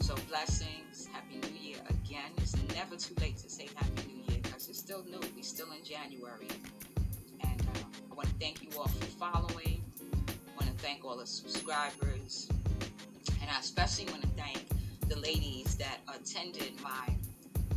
So, 0.00 0.14
blessings. 0.28 1.08
Happy 1.12 1.36
New 1.36 1.58
Year 1.58 1.78
again. 1.88 2.30
It's 2.38 2.56
never 2.74 2.96
too 2.96 3.14
late 3.20 3.36
to 3.38 3.48
say 3.48 3.68
Happy 3.76 4.02
New 4.08 4.32
Year 4.32 4.40
because 4.42 4.68
it's 4.68 4.78
still 4.78 5.04
new. 5.04 5.20
We're 5.34 5.42
still 5.42 5.72
in 5.72 5.84
January. 5.84 6.48
Want 8.20 8.38
to 8.38 8.38
thank 8.38 8.62
you 8.62 8.68
all 8.78 8.86
for 8.86 9.06
following. 9.06 9.82
I 10.28 10.62
want 10.62 10.66
to 10.66 10.84
thank 10.84 11.06
all 11.06 11.16
the 11.16 11.26
subscribers. 11.26 12.50
And 13.40 13.50
I 13.50 13.58
especially 13.58 14.12
want 14.12 14.20
to 14.20 14.28
thank 14.36 14.62
the 15.08 15.18
ladies 15.20 15.76
that 15.76 16.00
attended 16.06 16.78
my 16.82 17.14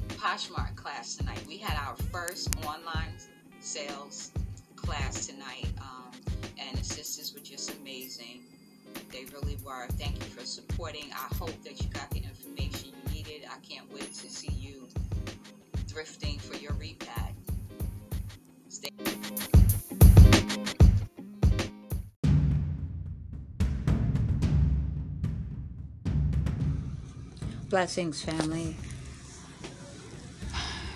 Poshmark 0.09 0.75
class 0.75 1.15
tonight. 1.15 1.41
We 1.47 1.55
had 1.55 1.77
our 1.77 1.95
first 2.11 2.53
online 2.65 3.13
sales 3.61 4.31
class 4.75 5.27
tonight, 5.27 5.69
um, 5.79 6.11
and 6.59 6.77
the 6.77 6.83
sisters 6.83 7.33
were 7.33 7.39
just 7.39 7.77
amazing. 7.79 8.41
They 9.13 9.23
really 9.33 9.57
were. 9.63 9.87
Thank 9.91 10.15
you 10.15 10.29
for 10.29 10.45
supporting. 10.45 11.05
I 11.13 11.33
hope 11.35 11.55
that 11.63 11.81
you 11.81 11.87
got 11.87 12.11
the 12.11 12.17
information 12.17 12.89
you 12.89 13.13
needed. 13.13 13.47
I 13.49 13.65
can't 13.65 13.89
wait 13.93 14.13
to 14.15 14.29
see 14.29 14.51
you 14.51 14.89
thrifting 15.87 16.41
for 16.41 16.57
your 16.57 16.73
repack. 16.73 17.22
Blessings, 27.73 28.21
family 28.21 28.75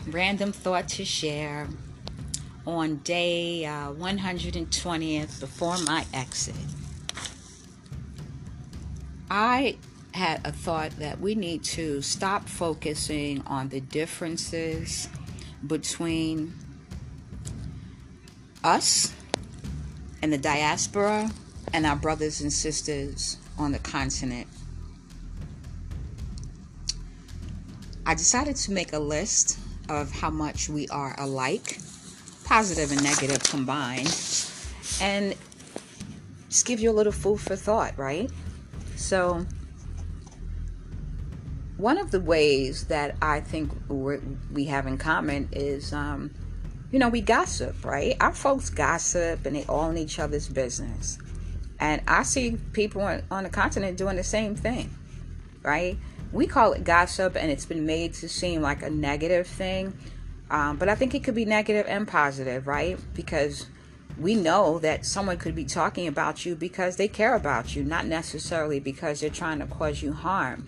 random 0.06 0.52
thought 0.52 0.88
to 0.90 1.04
share 1.04 1.68
on 2.68 2.98
day 2.98 3.66
uh, 3.66 3.94
120th 3.94 5.40
before 5.40 5.80
my 5.80 6.06
exit. 6.14 6.54
I 9.32 9.78
had 10.14 10.46
a 10.46 10.52
thought 10.52 10.92
that 11.00 11.20
we 11.20 11.34
need 11.34 11.64
to 11.64 12.04
stop 12.04 12.48
focusing 12.48 13.42
on 13.48 13.70
the 13.70 13.80
differences 13.80 15.10
between 15.66 16.54
us 18.64 19.16
and 20.22 20.32
the 20.32 20.38
diaspora 20.38 21.32
and 21.74 21.88
our 21.88 21.96
brothers 21.96 22.40
and 22.40 22.54
sisters 22.54 23.38
on 23.58 23.72
the 23.72 23.80
continent. 23.80 24.48
I 28.08 28.14
decided 28.14 28.56
to 28.56 28.72
make 28.72 28.94
a 28.94 29.00
list 29.00 29.60
of 29.90 30.10
how 30.12 30.30
much 30.30 30.70
we 30.70 30.88
are 30.88 31.14
alike, 31.20 31.78
positive 32.46 32.94
and 32.94 33.04
negative 33.04 33.44
combined, 33.44 34.08
and 35.02 35.36
just 36.48 36.66
give 36.66 36.80
you 36.80 36.90
a 36.90 36.94
little 36.94 37.12
food 37.12 37.42
for 37.42 37.58
thought, 37.58 37.98
right? 37.98 38.32
So, 38.96 39.46
one 41.76 41.98
of 41.98 42.12
the 42.12 42.22
ways 42.22 42.86
that 42.86 43.18
I 43.22 43.42
think 43.42 43.74
we 43.90 44.66
have 44.66 44.88
in 44.88 44.98
common 44.98 45.50
is, 45.52 45.92
um, 45.92 46.32
you 46.94 47.00
know, 47.00 47.10
we 47.10 47.20
gossip, 47.20 47.84
right? 47.84 48.16
Our 48.22 48.34
folks 48.34 48.70
gossip 48.70 49.46
and 49.46 49.54
they 49.54 49.66
all 49.66 49.90
in 49.90 49.98
each 49.98 50.18
other's 50.18 50.48
business. 50.48 51.18
And 51.78 52.02
I 52.08 52.24
see 52.24 52.58
people 52.72 53.02
on, 53.02 53.24
on 53.30 53.44
the 53.44 53.50
continent 53.50 53.98
doing 53.98 54.16
the 54.16 54.24
same 54.24 54.56
thing, 54.56 54.96
right? 55.62 55.98
We 56.38 56.46
call 56.46 56.74
it 56.74 56.84
gossip 56.84 57.36
and 57.36 57.52
it's 57.52 57.66
been 57.66 57.88
made 57.88 58.14
to 58.14 58.30
seem 58.30 58.62
like 58.62 58.84
a 58.84 58.90
negative 58.92 59.48
thing. 59.48 59.98
Um, 60.52 60.78
but 60.78 60.88
I 60.88 60.94
think 60.94 61.16
it 61.16 61.24
could 61.24 61.34
be 61.34 61.46
negative 61.46 61.88
and 61.90 62.08
positive, 62.08 62.68
right? 62.68 63.00
Because 63.16 63.66
we 64.20 64.36
know 64.36 64.78
that 64.80 65.04
someone 65.04 65.38
could 65.38 65.56
be 65.56 65.66
talking 65.66 66.08
about 66.08 66.46
you 66.46 66.56
because 66.56 66.96
they 66.96 67.08
care 67.08 67.34
about 67.34 67.76
you, 67.76 67.84
not 67.84 68.06
necessarily 68.06 68.80
because 68.80 69.20
they're 69.20 69.32
trying 69.32 69.58
to 69.60 69.66
cause 69.66 70.04
you 70.04 70.14
harm. 70.14 70.68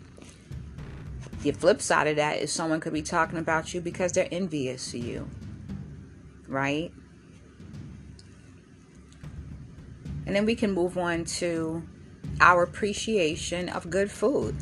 The 1.43 1.51
flip 1.51 1.81
side 1.81 2.07
of 2.07 2.15
that 2.15 2.39
is 2.39 2.51
someone 2.51 2.79
could 2.79 2.93
be 2.93 3.03
talking 3.03 3.37
about 3.37 3.71
you 3.71 3.79
because 3.79 4.11
they're 4.11 4.27
envious 4.31 4.93
of 4.95 5.05
you, 5.05 5.29
right? 6.47 6.91
And 10.25 10.35
then 10.35 10.47
we 10.47 10.55
can 10.55 10.71
move 10.71 10.97
on 10.97 11.25
to 11.25 11.83
our 12.41 12.63
appreciation 12.63 13.69
of 13.69 13.91
good 13.91 14.09
food 14.09 14.55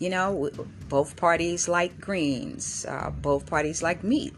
you 0.00 0.08
know, 0.08 0.50
both 0.88 1.14
parties 1.14 1.68
like 1.68 2.00
greens, 2.00 2.86
uh, 2.88 3.10
both 3.10 3.46
parties 3.46 3.82
like 3.82 4.02
meat, 4.02 4.34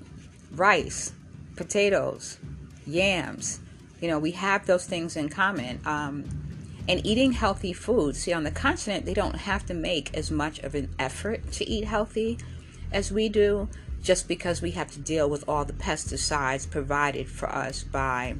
rice, 0.51 1.13
potatoes, 1.57 2.39
yams. 2.85 3.61
You 4.01 4.09
know, 4.09 4.19
we 4.19 4.33
have 4.33 4.67
those 4.67 4.85
things 4.85 5.17
in 5.17 5.29
common. 5.29 5.81
Um, 5.87 6.25
and 6.89 7.07
eating 7.07 7.31
healthy 7.31 7.73
food. 7.73 8.17
See, 8.17 8.33
on 8.33 8.43
the 8.43 8.51
continent, 8.51 9.07
they 9.07 9.15
don't 9.15 9.37
have 9.37 9.65
to 9.67 9.75
make 9.75 10.13
as 10.15 10.33
much 10.33 10.59
of 10.59 10.75
an 10.75 10.93
effort 10.99 11.53
to 11.53 11.69
eat 11.69 11.85
healthy 11.85 12.39
as 12.91 13.13
we 13.13 13.29
do, 13.29 13.69
just 14.03 14.27
because 14.27 14.61
we 14.61 14.73
have 14.73 14.91
to 14.91 14.99
deal 14.99 15.31
with 15.31 15.49
all 15.49 15.65
the 15.65 15.73
pesticides 15.75 16.69
provided 16.69 17.29
for 17.29 17.49
us 17.49 17.85
by 17.85 18.35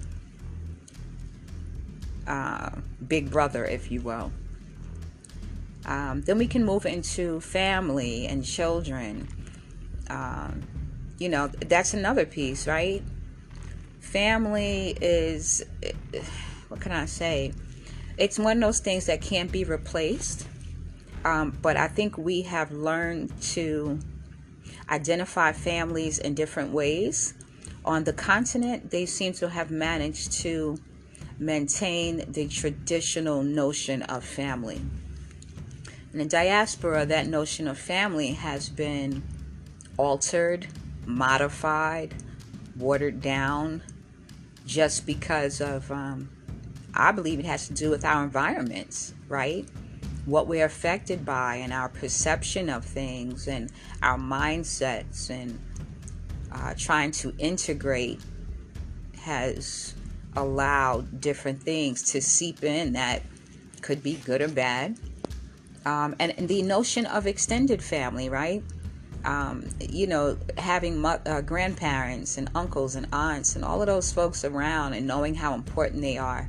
uh, 2.27 2.71
Big 3.07 3.31
Brother, 3.31 3.65
if 3.65 3.93
you 3.93 4.01
will. 4.01 4.33
Um, 5.85 6.23
then 6.23 6.39
we 6.39 6.47
can 6.47 6.65
move 6.65 6.87
into 6.87 7.41
family 7.41 8.27
and 8.27 8.45
children. 8.45 9.29
Um, 10.09 10.63
you 11.19 11.29
know, 11.29 11.49
that's 11.49 11.95
another 11.95 12.27
piece, 12.27 12.67
right? 12.67 13.03
Family 14.01 14.97
is, 15.01 15.65
what 16.69 16.81
can 16.81 16.93
I 16.93 17.07
say? 17.07 17.53
It's 18.19 18.39
one 18.39 18.59
of 18.59 18.63
those 18.63 18.81
things 18.81 19.07
that 19.07 19.21
can't 19.21 19.51
be 19.51 19.65
replaced. 19.65 20.47
Um, 21.25 21.57
but 21.63 21.77
I 21.77 21.89
think 21.89 22.19
we 22.19 22.43
have 22.43 22.73
learned 22.73 23.41
to 23.43 23.99
identify 24.91 25.53
families 25.53 26.19
in 26.19 26.35
different 26.35 26.73
ways. 26.73 27.35
On 27.85 28.05
the 28.05 28.13
continent, 28.13 28.91
they 28.91 29.07
seem 29.07 29.33
to 29.35 29.49
have 29.49 29.71
managed 29.71 30.33
to 30.43 30.79
maintain 31.39 32.31
the 32.31 32.47
traditional 32.49 33.43
notion 33.43 34.03
of 34.03 34.25
family. 34.25 34.81
In 36.13 36.19
the 36.19 36.25
diaspora, 36.25 37.07
that 37.07 37.27
notion 37.27 37.67
of 37.67 37.79
family 37.79 38.33
has 38.33 38.69
been 38.69 39.23
altered, 39.97 40.67
modified, 41.07 42.15
watered 42.77 43.21
down, 43.21 43.83
just 44.67 45.07
because 45.07 45.61
of, 45.61 45.91
um, 45.91 46.29
I 46.95 47.13
believe 47.13 47.39
it 47.39 47.47
has 47.47 47.67
to 47.69 47.75
do 47.75 47.91
with 47.91 48.05
our 48.05 48.23
environments, 48.23 49.15
right? 49.29 49.67
what 50.25 50.47
we're 50.47 50.65
affected 50.65 51.25
by 51.25 51.57
and 51.57 51.73
our 51.73 51.89
perception 51.89 52.69
of 52.69 52.85
things 52.85 53.49
and 53.49 53.71
our 54.03 54.19
mindsets 54.19 55.31
and 55.31 55.59
uh, 56.53 56.75
trying 56.77 57.11
to 57.11 57.35
integrate 57.39 58.21
has 59.21 59.95
allowed 60.37 61.21
different 61.21 61.61
things 61.63 62.03
to 62.03 62.21
seep 62.21 62.63
in 62.63 62.93
that 62.93 63.23
could 63.81 64.03
be 64.03 64.15
good 64.15 64.41
or 64.41 64.49
bad. 64.49 64.97
Um, 65.85 66.15
and, 66.19 66.49
the 66.49 66.63
notion 66.63 67.07
of 67.07 67.27
extended 67.27 67.83
family, 67.83 68.29
right? 68.29 68.63
Um, 69.25 69.69
you 69.81 70.07
know, 70.07 70.37
having 70.59 70.99
mo- 70.99 71.21
uh, 71.27 71.41
grandparents 71.41 72.39
and 72.39 72.51
uncles 72.55 72.95
and 72.95 73.07
aunts 73.13 73.57
and 73.57 73.65
all 73.65 73.81
of 73.81 73.87
those 73.87 74.13
folks 74.13 74.45
around 74.45 74.95
and 74.95 75.07
knowing 75.07 75.35
how 75.35 75.55
important 75.55 76.03
they 76.03 76.19
are 76.19 76.49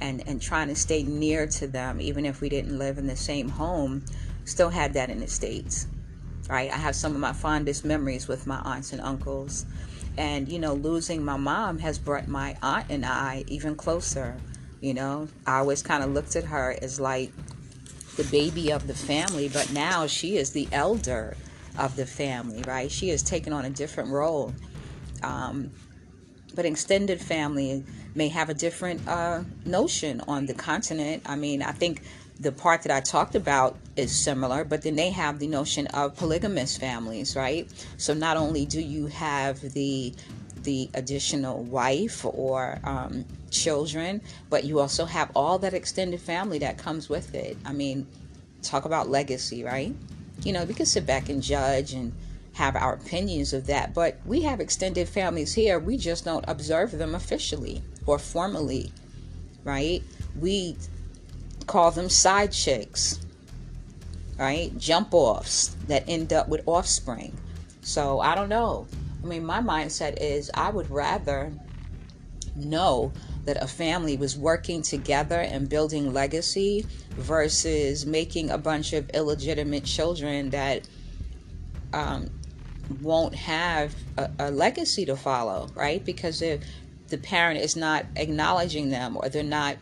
and, 0.00 0.26
and 0.26 0.40
trying 0.40 0.68
to 0.68 0.74
stay 0.74 1.02
near 1.02 1.46
to 1.46 1.66
them, 1.66 2.00
even 2.00 2.26
if 2.26 2.40
we 2.40 2.48
didn't 2.48 2.78
live 2.78 2.98
in 2.98 3.06
the 3.06 3.16
same 3.16 3.48
home, 3.48 4.04
still 4.44 4.70
had 4.70 4.94
that 4.94 5.10
in 5.10 5.20
the 5.20 5.28
States, 5.28 5.86
right? 6.48 6.70
I 6.70 6.76
have 6.76 6.96
some 6.96 7.12
of 7.12 7.20
my 7.20 7.32
fondest 7.32 7.84
memories 7.84 8.28
with 8.28 8.46
my 8.46 8.60
aunts 8.64 8.92
and 8.92 9.00
uncles. 9.00 9.64
And, 10.18 10.48
you 10.48 10.58
know, 10.58 10.74
losing 10.74 11.24
my 11.24 11.36
mom 11.36 11.78
has 11.78 11.98
brought 11.98 12.28
my 12.28 12.56
aunt 12.62 12.86
and 12.90 13.06
I 13.06 13.44
even 13.46 13.74
closer. 13.74 14.36
You 14.80 14.94
know, 14.94 15.28
I 15.46 15.58
always 15.58 15.82
kind 15.82 16.02
of 16.02 16.10
looked 16.10 16.36
at 16.36 16.44
her 16.44 16.76
as 16.82 16.98
like 16.98 17.32
the 18.16 18.24
baby 18.24 18.70
of 18.72 18.86
the 18.86 18.94
family, 18.94 19.48
but 19.48 19.72
now 19.72 20.06
she 20.06 20.36
is 20.36 20.50
the 20.50 20.68
elder 20.72 21.36
of 21.78 21.96
the 21.96 22.06
family, 22.06 22.62
right? 22.66 22.90
She 22.90 23.08
has 23.08 23.22
taken 23.22 23.52
on 23.52 23.64
a 23.64 23.70
different 23.70 24.10
role. 24.10 24.54
Um, 25.22 25.70
but 26.54 26.66
extended 26.66 27.20
family 27.20 27.84
may 28.14 28.28
have 28.28 28.50
a 28.50 28.54
different 28.54 29.06
uh, 29.08 29.42
notion 29.64 30.20
on 30.28 30.46
the 30.46 30.54
continent. 30.54 31.22
I 31.26 31.36
mean, 31.36 31.62
I 31.62 31.72
think 31.72 32.02
the 32.38 32.52
part 32.52 32.82
that 32.82 32.92
I 32.92 33.00
talked 33.00 33.34
about 33.34 33.78
is 33.96 34.12
similar, 34.24 34.64
but 34.64 34.82
then 34.82 34.96
they 34.96 35.10
have 35.10 35.38
the 35.38 35.46
notion 35.46 35.86
of 35.88 36.16
polygamous 36.16 36.76
families, 36.76 37.36
right? 37.36 37.70
So 37.96 38.14
not 38.14 38.36
only 38.36 38.66
do 38.66 38.80
you 38.80 39.06
have 39.06 39.60
the 39.60 40.12
the 40.64 40.88
additional 40.94 41.62
wife 41.64 42.24
or 42.24 42.78
um, 42.84 43.24
children, 43.50 44.20
but 44.50 44.64
you 44.64 44.80
also 44.80 45.04
have 45.04 45.30
all 45.34 45.58
that 45.58 45.74
extended 45.74 46.20
family 46.20 46.58
that 46.58 46.78
comes 46.78 47.08
with 47.08 47.34
it. 47.34 47.56
I 47.64 47.72
mean, 47.72 48.06
talk 48.62 48.84
about 48.84 49.08
legacy, 49.08 49.64
right? 49.64 49.94
You 50.44 50.52
know, 50.52 50.64
we 50.64 50.74
can 50.74 50.86
sit 50.86 51.06
back 51.06 51.28
and 51.28 51.42
judge 51.42 51.92
and 51.92 52.12
have 52.54 52.76
our 52.76 52.94
opinions 52.94 53.52
of 53.52 53.66
that, 53.66 53.94
but 53.94 54.18
we 54.26 54.42
have 54.42 54.60
extended 54.60 55.08
families 55.08 55.54
here. 55.54 55.78
We 55.78 55.96
just 55.96 56.24
don't 56.24 56.44
observe 56.48 56.92
them 56.92 57.14
officially 57.14 57.82
or 58.06 58.18
formally, 58.18 58.92
right? 59.64 60.02
We 60.38 60.76
call 61.66 61.90
them 61.90 62.08
side 62.08 62.52
chicks, 62.52 63.20
right? 64.38 64.76
Jump 64.78 65.14
offs 65.14 65.76
that 65.86 66.04
end 66.08 66.32
up 66.32 66.48
with 66.48 66.62
offspring. 66.66 67.36
So 67.80 68.20
I 68.20 68.34
don't 68.34 68.48
know. 68.48 68.86
I 69.22 69.26
mean, 69.26 69.44
my 69.44 69.60
mindset 69.60 70.18
is 70.20 70.50
I 70.54 70.70
would 70.70 70.90
rather 70.90 71.52
know 72.56 73.12
that 73.44 73.62
a 73.62 73.66
family 73.66 74.16
was 74.16 74.36
working 74.36 74.82
together 74.82 75.40
and 75.40 75.68
building 75.68 76.12
legacy 76.12 76.86
versus 77.10 78.06
making 78.06 78.50
a 78.50 78.58
bunch 78.58 78.92
of 78.92 79.08
illegitimate 79.10 79.84
children 79.84 80.50
that 80.50 80.86
um, 81.92 82.30
won't 83.00 83.34
have 83.34 83.94
a, 84.16 84.30
a, 84.38 84.50
legacy 84.50 85.04
to 85.06 85.16
follow, 85.16 85.68
right? 85.74 86.04
Because 86.04 86.42
if 86.42 86.64
the 87.08 87.18
parent 87.18 87.60
is 87.60 87.76
not 87.76 88.06
acknowledging 88.16 88.90
them 88.90 89.16
or 89.16 89.28
they're 89.28 89.42
not 89.42 89.76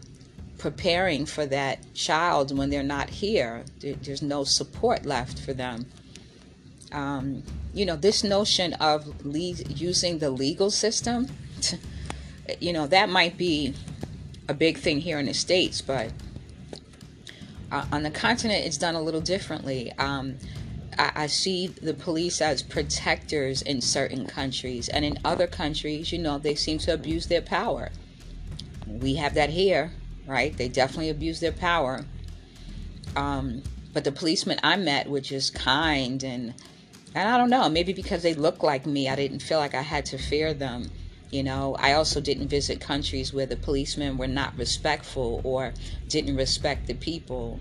preparing 0.59 1.25
for 1.25 1.47
that 1.47 1.79
child 1.95 2.57
when 2.57 2.69
they're 2.69 2.83
not 2.83 3.09
here. 3.09 3.65
there's 3.81 4.21
no 4.21 4.45
support 4.45 5.07
left 5.07 5.39
for 5.41 5.55
them. 5.55 5.87
Um, 6.93 7.43
you 7.73 7.87
know, 7.87 7.97
this 7.97 8.25
notion 8.25 8.75
of 8.75 9.25
le- 9.25 9.39
using 9.39 10.19
the 10.19 10.31
legal 10.31 10.71
system, 10.71 11.29
you 12.61 12.73
know, 12.73 12.87
that 12.87 13.09
might 13.09 13.37
be 13.37 13.75
a 14.49 14.55
big 14.55 14.79
thing 14.79 15.01
here 15.01 15.19
in 15.19 15.27
the 15.27 15.35
States, 15.35 15.81
but 15.81 16.13
uh, 17.71 17.87
on 17.93 18.03
the 18.03 18.11
continent, 18.11 18.67
it's 18.67 18.79
done 18.79 18.97
a 18.97 19.03
little 19.03 19.21
differently. 19.21 19.93
Um, 19.99 20.37
I, 20.99 21.13
I 21.15 21.27
see 21.29 21.69
the 21.69 21.95
police 21.95 22.41
as 22.41 22.63
protectors 22.63 23.63
in 23.63 23.81
certain 23.81 24.27
countries, 24.27 24.89
and 24.89 25.05
in 25.05 25.19
other 25.25 25.47
countries, 25.47 26.11
you 26.11 26.19
know, 26.19 26.39
they 26.39 26.57
seem 26.57 26.79
to 26.79 26.93
abuse 26.93 27.27
their 27.27 27.43
power. 27.43 27.91
We 28.87 29.15
have 29.15 29.35
that 29.35 29.51
here 29.51 29.93
right? 30.31 30.57
They 30.57 30.69
definitely 30.69 31.11
abuse 31.11 31.41
their 31.41 31.53
power. 31.53 32.05
Um, 33.17 33.63
but 33.93 34.05
the 34.05 34.13
policeman 34.13 34.61
I 34.63 34.77
met 34.77 35.11
were 35.11 35.21
just 35.21 35.55
kind 35.55 36.23
and 36.23 36.55
and 37.15 37.29
I 37.29 37.37
don't 37.37 37.51
know, 37.51 37.69
maybe 37.69 37.93
because 37.93 38.23
they 38.23 38.35
look 38.35 38.63
like 38.63 38.87
me, 38.87 39.09
I 39.09 39.17
didn't 39.17 39.41
feel 39.41 39.59
like 39.59 39.75
I 39.75 39.83
had 39.83 40.05
to 40.07 40.19
fear 40.19 40.55
them. 40.55 40.91
You 41.31 41.43
know, 41.43 41.77
I 41.79 41.93
also 41.93 42.21
didn't 42.21 42.49
visit 42.49 42.81
countries 42.81 43.33
where 43.33 43.47
the 43.47 43.57
policemen 43.57 44.17
were 44.17 44.27
not 44.27 44.57
respectful 44.57 45.41
or 45.45 45.73
didn't 46.09 46.37
respect 46.37 46.87
the 46.87 46.95
people. 46.95 47.61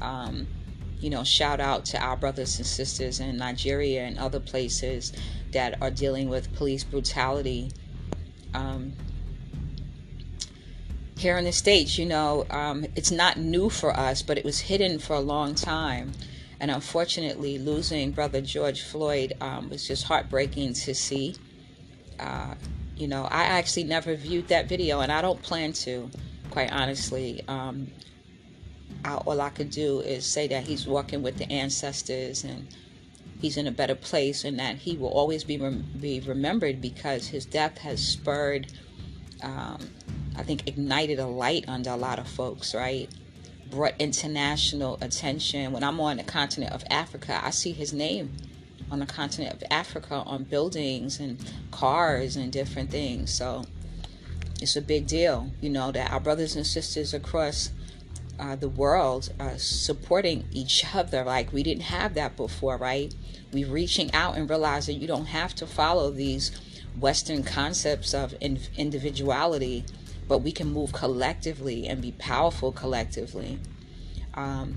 Um, 0.00 0.46
you 1.00 1.10
know, 1.10 1.24
shout 1.24 1.60
out 1.60 1.84
to 1.86 2.02
our 2.02 2.16
brothers 2.16 2.58
and 2.58 2.66
sisters 2.66 3.20
in 3.20 3.36
Nigeria 3.36 4.02
and 4.02 4.18
other 4.18 4.40
places 4.40 5.12
that 5.52 5.80
are 5.80 5.90
dealing 5.90 6.28
with 6.28 6.52
police 6.54 6.84
brutality. 6.84 7.70
Um, 8.54 8.92
here 11.16 11.36
in 11.36 11.44
the 11.44 11.52
States, 11.52 11.98
you 11.98 12.06
know, 12.06 12.46
um, 12.50 12.86
it's 12.94 13.10
not 13.10 13.36
new 13.36 13.68
for 13.68 13.96
us, 13.98 14.22
but 14.22 14.38
it 14.38 14.44
was 14.44 14.60
hidden 14.60 14.98
for 14.98 15.14
a 15.14 15.20
long 15.20 15.54
time. 15.54 16.12
And 16.60 16.70
unfortunately, 16.70 17.58
losing 17.58 18.10
Brother 18.10 18.40
George 18.40 18.82
Floyd 18.82 19.34
um, 19.40 19.70
was 19.70 19.86
just 19.86 20.04
heartbreaking 20.04 20.74
to 20.74 20.94
see. 20.94 21.36
Uh, 22.18 22.54
you 22.96 23.06
know, 23.06 23.24
I 23.24 23.44
actually 23.44 23.84
never 23.84 24.16
viewed 24.16 24.48
that 24.48 24.68
video, 24.68 25.00
and 25.00 25.12
I 25.12 25.22
don't 25.22 25.40
plan 25.40 25.72
to, 25.74 26.10
quite 26.50 26.72
honestly. 26.72 27.44
Um, 27.46 27.88
I, 29.04 29.14
all 29.14 29.40
I 29.40 29.50
could 29.50 29.70
do 29.70 30.00
is 30.00 30.26
say 30.26 30.48
that 30.48 30.64
he's 30.64 30.86
walking 30.86 31.22
with 31.22 31.38
the 31.38 31.50
ancestors 31.52 32.42
and 32.42 32.66
he's 33.40 33.56
in 33.56 33.68
a 33.68 33.72
better 33.72 33.94
place, 33.94 34.44
and 34.44 34.58
that 34.58 34.76
he 34.76 34.96
will 34.96 35.10
always 35.10 35.44
be, 35.44 35.58
rem- 35.58 35.86
be 36.00 36.18
remembered 36.20 36.80
because 36.80 37.28
his 37.28 37.46
death 37.46 37.78
has 37.78 38.04
spurred 38.04 38.66
um, 39.42 39.78
I 40.36 40.42
think 40.42 40.66
ignited 40.66 41.18
a 41.18 41.26
light 41.26 41.64
under 41.68 41.90
a 41.90 41.96
lot 41.96 42.18
of 42.18 42.28
folks, 42.28 42.74
right? 42.74 43.10
Brought 43.70 43.94
international 43.98 44.98
attention. 45.00 45.72
When 45.72 45.84
I'm 45.84 46.00
on 46.00 46.16
the 46.16 46.22
continent 46.24 46.72
of 46.72 46.82
Africa, 46.90 47.40
I 47.42 47.50
see 47.50 47.72
his 47.72 47.92
name 47.92 48.34
on 48.90 49.00
the 49.00 49.06
continent 49.06 49.54
of 49.54 49.62
Africa 49.70 50.22
on 50.26 50.44
buildings 50.44 51.20
and 51.20 51.38
cars 51.70 52.36
and 52.36 52.50
different 52.50 52.90
things. 52.90 53.32
So 53.32 53.64
it's 54.60 54.76
a 54.76 54.82
big 54.82 55.06
deal, 55.06 55.50
you 55.60 55.70
know, 55.70 55.92
that 55.92 56.10
our 56.10 56.20
brothers 56.20 56.56
and 56.56 56.66
sisters 56.66 57.12
across 57.14 57.70
uh, 58.40 58.56
the 58.56 58.68
world 58.68 59.32
are 59.38 59.58
supporting 59.58 60.44
each 60.52 60.84
other. 60.94 61.24
Like 61.24 61.52
we 61.52 61.62
didn't 61.62 61.84
have 61.84 62.14
that 62.14 62.36
before, 62.36 62.76
right? 62.76 63.14
We're 63.52 63.68
reaching 63.68 64.12
out 64.14 64.36
and 64.36 64.48
realizing 64.48 65.00
you 65.00 65.08
don't 65.08 65.26
have 65.26 65.54
to 65.56 65.66
follow 65.66 66.10
these 66.10 66.52
Western 66.98 67.42
concepts 67.42 68.14
of 68.14 68.34
in- 68.40 68.60
individuality 68.76 69.84
but 70.28 70.38
we 70.38 70.52
can 70.52 70.72
move 70.72 70.92
collectively 70.92 71.86
and 71.86 72.00
be 72.00 72.12
powerful 72.12 72.70
collectively. 72.70 73.58
Um, 74.34 74.74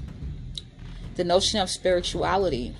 the 1.16 1.24
notion 1.24 1.60
of 1.60 1.70
spirituality, 1.70 2.76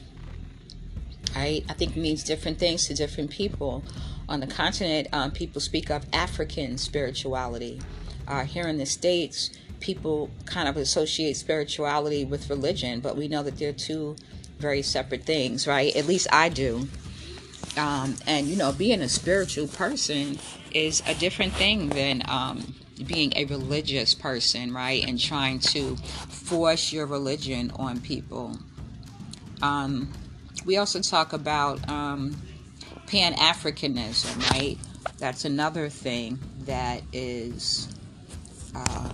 right? 1.36 1.64
I 1.70 1.74
think 1.74 1.96
means 1.96 2.24
different 2.24 2.58
things 2.58 2.88
to 2.88 2.94
different 2.94 3.30
people. 3.30 3.84
On 4.30 4.40
the 4.40 4.48
continent, 4.48 5.10
um, 5.12 5.32
people 5.32 5.60
speak 5.60 5.92
of 5.92 6.06
African 6.14 6.78
spirituality. 6.78 7.82
Uh, 8.28 8.46
here 8.46 8.68
in 8.68 8.78
the 8.78 8.86
States, 8.86 9.52
people 9.82 10.30
kind 10.46 10.70
of 10.70 10.78
associate 10.78 11.36
spirituality 11.36 12.24
with 12.24 12.50
religion, 12.50 13.02
but 13.02 13.18
we 13.18 13.28
know 13.28 13.44
that 13.44 13.58
they're 13.58 13.74
two 13.74 14.16
very 14.60 14.82
separate 14.82 15.24
things, 15.24 15.68
right? 15.68 15.94
At 15.96 16.06
least 16.06 16.28
I 16.32 16.48
do. 16.50 16.88
Um, 17.78 18.16
and 18.28 18.48
you 18.48 18.56
know, 18.56 18.72
being 18.72 19.02
a 19.02 19.10
spiritual 19.10 19.68
person 19.68 20.38
is 20.74 21.02
a 21.08 21.16
different 21.16 21.54
thing 21.54 21.90
than 21.90 22.24
um, 22.28 22.74
being 23.06 23.34
a 23.36 23.46
religious 23.46 24.14
person, 24.14 24.74
right? 24.74 25.04
And 25.08 25.20
trying 25.20 25.60
to 25.60 25.96
force 25.96 26.92
your 26.92 27.06
religion 27.06 27.72
on 27.76 28.00
people. 28.02 28.58
Um, 29.62 30.12
we 30.66 30.78
also 30.78 31.02
talk 31.02 31.34
about 31.34 31.88
um, 31.90 32.36
Pan 33.08 33.34
Africanism, 33.36 34.50
right? 34.52 34.78
That's 35.18 35.46
another 35.46 35.90
thing 35.90 36.40
that 36.66 37.02
is 37.14 37.88
uh, 38.76 39.10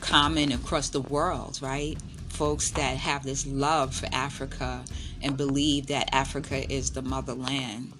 common 0.00 0.52
across 0.52 0.88
the 0.90 1.00
world, 1.00 1.60
right? 1.62 1.96
Folks 2.28 2.70
that 2.70 2.96
have 2.96 3.24
this 3.24 3.46
love 3.46 3.94
for 3.94 4.08
Africa 4.12 4.84
and 5.22 5.36
believe 5.36 5.86
that 5.88 6.08
Africa 6.14 6.70
is 6.72 6.90
the 6.90 7.02
motherland. 7.02 7.92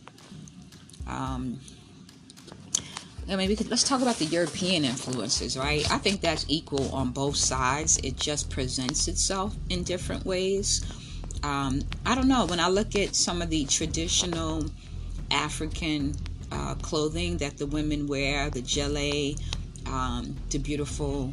Um, 1.06 1.60
I 3.28 3.36
mean, 3.36 3.48
we 3.48 3.56
could, 3.56 3.70
let's 3.70 3.84
talk 3.84 4.02
about 4.02 4.16
the 4.16 4.24
European 4.24 4.84
influences, 4.84 5.56
right? 5.56 5.88
I 5.90 5.98
think 5.98 6.20
that's 6.20 6.44
equal 6.48 6.92
on 6.92 7.10
both 7.10 7.36
sides. 7.36 7.98
It 7.98 8.16
just 8.16 8.50
presents 8.50 9.06
itself 9.06 9.54
in 9.68 9.84
different 9.84 10.24
ways. 10.24 10.84
Um, 11.42 11.82
I 12.04 12.14
don't 12.14 12.28
know. 12.28 12.46
When 12.46 12.58
I 12.60 12.68
look 12.68 12.96
at 12.96 13.14
some 13.14 13.40
of 13.40 13.48
the 13.50 13.64
traditional 13.66 14.64
African 15.30 16.14
uh, 16.50 16.74
clothing 16.76 17.36
that 17.36 17.56
the 17.56 17.66
women 17.66 18.08
wear, 18.08 18.50
the 18.50 18.62
gele, 18.62 19.36
um, 19.86 20.36
the 20.50 20.58
beautiful 20.58 21.30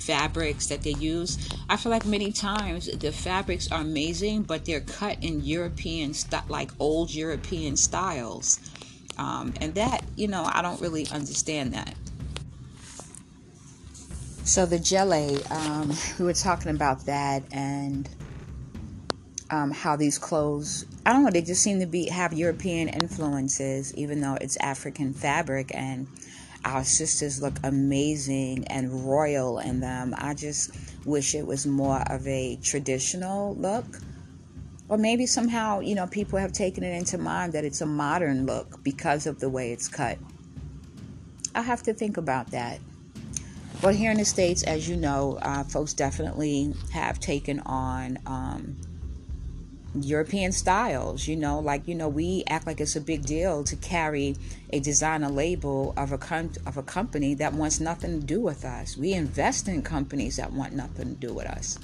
fabrics 0.00 0.66
that 0.68 0.82
they 0.82 0.94
use. 0.94 1.38
I 1.68 1.76
feel 1.76 1.92
like 1.92 2.06
many 2.06 2.32
times 2.32 2.86
the 2.86 3.12
fabrics 3.12 3.70
are 3.70 3.82
amazing, 3.82 4.42
but 4.42 4.64
they're 4.64 4.80
cut 4.80 5.22
in 5.22 5.44
European, 5.44 6.14
st- 6.14 6.48
like 6.48 6.70
old 6.78 7.14
European 7.14 7.76
styles. 7.76 8.60
Um, 9.18 9.52
and 9.60 9.74
that, 9.74 10.02
you 10.16 10.28
know, 10.28 10.42
I 10.44 10.62
don't 10.62 10.80
really 10.80 11.06
understand 11.08 11.74
that. 11.74 11.94
So 14.44 14.66
the 14.66 14.78
gele, 14.78 15.38
um, 15.50 15.92
we 16.18 16.24
were 16.24 16.32
talking 16.32 16.70
about 16.70 17.06
that 17.06 17.44
and 17.52 18.08
um, 19.50 19.70
how 19.70 19.96
these 19.96 20.18
clothes, 20.18 20.86
I 21.04 21.12
don't 21.12 21.24
know, 21.24 21.30
they 21.30 21.42
just 21.42 21.62
seem 21.62 21.80
to 21.80 21.86
be 21.86 22.08
have 22.08 22.32
European 22.32 22.88
influences, 22.88 23.94
even 23.94 24.20
though 24.20 24.38
it's 24.40 24.56
African 24.56 25.12
fabric 25.12 25.70
and 25.74 26.06
our 26.64 26.84
sisters 26.84 27.40
look 27.40 27.54
amazing 27.64 28.66
and 28.68 29.06
royal 29.06 29.58
in 29.58 29.80
them. 29.80 30.14
I 30.16 30.34
just 30.34 30.70
wish 31.04 31.34
it 31.34 31.46
was 31.46 31.66
more 31.66 32.02
of 32.12 32.26
a 32.26 32.56
traditional 32.56 33.54
look. 33.56 33.86
Or 34.88 34.98
maybe 34.98 35.26
somehow, 35.26 35.80
you 35.80 35.94
know, 35.94 36.06
people 36.06 36.38
have 36.38 36.52
taken 36.52 36.82
it 36.82 36.96
into 36.96 37.16
mind 37.16 37.52
that 37.52 37.64
it's 37.64 37.80
a 37.80 37.86
modern 37.86 38.44
look 38.44 38.82
because 38.82 39.26
of 39.26 39.38
the 39.38 39.48
way 39.48 39.72
it's 39.72 39.88
cut. 39.88 40.18
I 41.54 41.62
have 41.62 41.82
to 41.84 41.94
think 41.94 42.16
about 42.16 42.50
that. 42.50 42.80
But 43.80 43.94
here 43.94 44.10
in 44.10 44.18
the 44.18 44.24
States, 44.24 44.62
as 44.64 44.88
you 44.88 44.96
know, 44.96 45.38
uh, 45.42 45.64
folks 45.64 45.94
definitely 45.94 46.74
have 46.92 47.18
taken 47.18 47.60
on 47.60 48.18
um, 48.26 48.76
European 49.94 50.52
styles, 50.52 51.26
you 51.26 51.34
know, 51.36 51.58
like 51.58 51.88
you 51.88 51.94
know, 51.96 52.08
we 52.08 52.44
act 52.46 52.66
like 52.66 52.80
it's 52.80 52.94
a 52.94 53.00
big 53.00 53.24
deal 53.26 53.64
to 53.64 53.74
carry 53.76 54.36
a 54.72 54.78
designer 54.78 55.28
label 55.28 55.92
of 55.96 56.12
a 56.12 56.18
com- 56.18 56.52
of 56.64 56.76
a 56.76 56.82
company 56.82 57.34
that 57.34 57.52
wants 57.52 57.80
nothing 57.80 58.20
to 58.20 58.26
do 58.26 58.40
with 58.40 58.64
us. 58.64 58.96
We 58.96 59.12
invest 59.14 59.66
in 59.66 59.82
companies 59.82 60.36
that 60.36 60.52
want 60.52 60.74
nothing 60.74 61.08
to 61.08 61.26
do 61.26 61.34
with 61.34 61.46
us, 61.46 61.76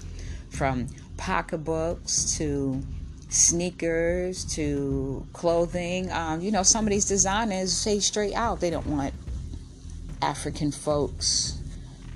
from 0.51 0.87
pocketbooks 1.17 2.37
to 2.39 2.81
sneakers 3.29 4.45
to 4.55 5.27
clothing. 5.33 6.11
Um, 6.13 6.41
you 6.41 6.53
know, 6.53 6.63
some 6.63 6.85
of 6.87 6.91
these 6.91 7.07
designers 7.07 7.73
say 7.73 7.99
straight 7.99 8.35
out 8.35 8.61
they 8.61 8.71
don't 8.71 8.87
want 8.87 9.15
African 10.23 10.71
folks, 10.71 11.59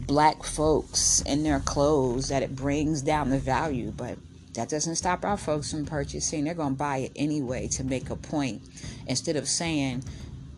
black 0.07 0.45
folks 0.45 1.21
in 1.23 1.43
their 1.43 1.59
clothes. 1.59 2.29
That 2.29 2.45
it 2.45 2.55
brings 2.55 3.03
down 3.03 3.31
the 3.31 3.41
value, 3.41 3.91
but 3.91 4.19
that 4.61 4.69
doesn't 4.69 4.97
stop 4.97 5.25
our 5.25 5.39
folks 5.39 5.71
from 5.71 5.87
purchasing. 5.87 6.45
They're 6.45 6.53
going 6.53 6.75
to 6.75 6.79
buy 6.79 6.99
it 6.99 7.13
anyway 7.17 7.67
to 7.69 7.83
make 7.83 8.11
a 8.11 8.17
point 8.17 8.61
instead 9.07 9.37
of 9.37 9.49
saying, 9.49 10.05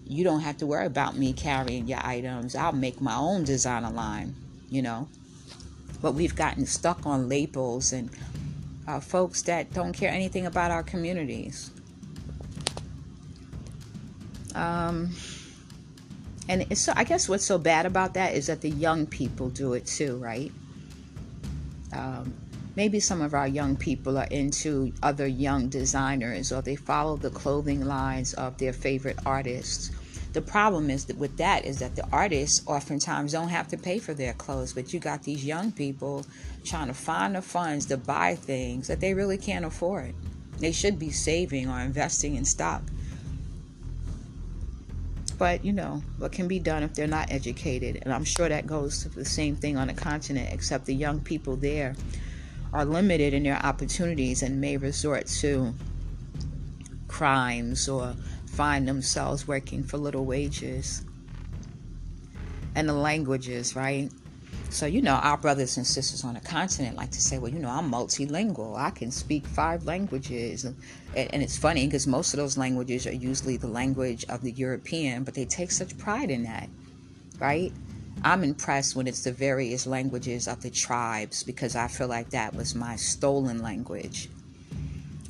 you 0.05 0.25
don't 0.25 0.41
have 0.41 0.57
to 0.57 0.67
worry 0.67 0.87
about 0.87 1.17
me 1.17 1.33
carrying 1.33 1.87
your 1.87 2.01
items. 2.03 2.57
I'll 2.57 2.73
make 2.73 3.01
my 3.01 3.15
own 3.15 3.45
designer 3.45 3.91
line, 3.91 4.35
you 4.69 4.83
know. 4.83 5.07
But 6.01 6.15
we've 6.15 6.35
gotten 6.35 6.67
stuck 6.67 7.07
on 7.07 7.29
labels 7.29 7.93
and 7.93 8.11
uh, 8.89 8.99
folks 8.99 9.43
that 9.43 9.73
don't 9.73 9.93
care 9.93 10.11
anything 10.11 10.47
about 10.47 10.73
our 10.73 10.83
communities. 10.83 11.71
Um, 14.57 15.11
and 16.49 16.77
so, 16.77 16.93
I 16.97 17.05
guess 17.05 17.29
what's 17.29 17.45
so 17.45 17.57
bad 17.57 17.87
about 17.87 18.15
that 18.15 18.35
is 18.35 18.49
that 18.49 18.63
the 18.63 18.71
young 18.71 19.07
people 19.07 19.49
do 19.49 19.75
it 19.75 19.87
too, 19.87 20.17
right? 20.17 20.51
Um, 21.93 22.35
maybe 22.75 23.01
some 23.01 23.21
of 23.21 23.35
our 23.35 23.49
young 23.49 23.77
people 23.77 24.17
are 24.19 24.29
into 24.31 24.93
other 25.03 25.27
young 25.27 25.69
designers 25.69 26.53
or 26.53 26.63
they 26.63 26.77
follow 26.77 27.17
the 27.17 27.31
clothing 27.31 27.85
lines 27.85 28.35
of 28.35 28.57
their 28.59 28.73
favorite 28.73 29.19
artists. 29.27 29.91
The 30.33 30.41
problem 30.41 30.89
is 30.89 31.05
that 31.07 31.19
with 31.19 31.37
that 31.37 31.67
is 31.67 31.79
that 31.81 31.95
the 31.95 32.07
artists 32.11 32.67
oftentimes 32.67 33.33
don't 33.33 33.49
have 33.49 33.69
to 33.69 33.77
pay 33.77 33.99
for 33.99 34.15
their 34.15 34.33
clothes, 34.33 34.73
but 34.73 34.93
you 34.93 34.99
got 34.99 35.23
these 35.23 35.45
young 35.45 35.73
people 35.73 36.25
trying 36.65 36.87
to 36.87 36.95
find 36.95 37.35
the 37.35 37.43
funds 37.43 37.87
to 37.87 37.99
buy 37.99 38.37
things 38.37 38.89
that 38.89 39.01
they 39.01 39.13
really 39.13 39.37
can't 39.37 39.67
afford. 39.67 40.15
They 40.59 40.73
should 40.73 40.99
be 40.99 41.11
saving 41.11 41.69
or 41.69 41.81
investing 41.81 42.37
in 42.37 42.47
stock. 42.47 42.83
But 45.37 45.65
you 45.65 45.73
know, 45.73 46.03
what 46.19 46.33
can 46.33 46.49
be 46.49 46.61
done 46.61 46.83
if 46.83 46.95
they're 46.95 47.07
not 47.07 47.31
educated? 47.31 47.99
And 48.03 48.15
I'm 48.15 48.25
sure 48.25 48.49
that 48.49 48.67
goes 48.67 49.03
to 49.03 49.11
the 49.11 49.25
same 49.25 49.57
thing 49.57 49.77
on 49.77 49.89
the 49.89 49.95
continent, 49.95 50.49
except 50.53 50.87
the 50.87 50.95
young 50.95 51.21
people 51.21 51.57
there 51.57 51.95
are 52.73 52.85
limited 52.85 53.35
in 53.35 53.43
their 53.43 53.59
opportunities 53.65 54.43
and 54.43 54.61
may 54.61 54.77
resort 54.77 55.27
to 55.27 55.75
crimes 57.09 57.89
or 57.89 58.15
find 58.47 58.89
themselves 58.89 59.47
working 59.47 59.83
for 59.83 59.99
little 59.99 60.25
wages. 60.25 61.05
And 62.75 62.89
the 62.89 62.95
languages, 62.95 63.77
right? 63.77 64.11
So, 64.71 64.87
you 64.87 65.03
know, 65.03 65.17
our 65.17 65.37
brothers 65.37 65.77
and 65.77 65.87
sisters 65.87 66.25
on 66.25 66.33
the 66.33 66.41
continent 66.41 66.97
like 66.97 67.11
to 67.11 67.21
say, 67.21 67.39
well, 67.39 67.53
you 67.53 67.59
know, 67.59 67.69
I'm 67.69 67.91
multilingual. 67.91 68.79
I 68.79 68.89
can 68.89 69.11
speak 69.11 69.47
five 69.47 69.85
languages. 69.85 70.65
And, 70.65 70.77
and 71.15 71.43
it's 71.43 71.59
funny 71.59 71.85
because 71.87 72.07
most 72.07 72.33
of 72.33 72.39
those 72.39 72.57
languages 72.57 73.07
are 73.07 73.13
usually 73.13 73.59
the 73.59 73.67
language 73.67 74.25
of 74.31 74.41
the 74.41 74.53
European, 74.53 75.25
but 75.25 75.35
they 75.35 75.45
take 75.45 75.71
such 75.71 75.99
pride 75.99 76.31
in 76.31 76.45
that, 76.45 76.71
right? 77.39 77.71
I'm 78.25 78.45
impressed 78.45 78.95
when 78.95 79.07
it's 79.09 79.25
the 79.25 79.33
various 79.33 79.87
languages 79.87 80.47
of 80.47 80.63
the 80.63 80.71
tribes 80.71 81.43
because 81.43 81.75
I 81.75 81.89
feel 81.89 82.07
like 82.07 82.31
that 82.31 82.55
was 82.55 82.75
my 82.75 82.97
stolen 82.97 83.63
language. 83.63 84.29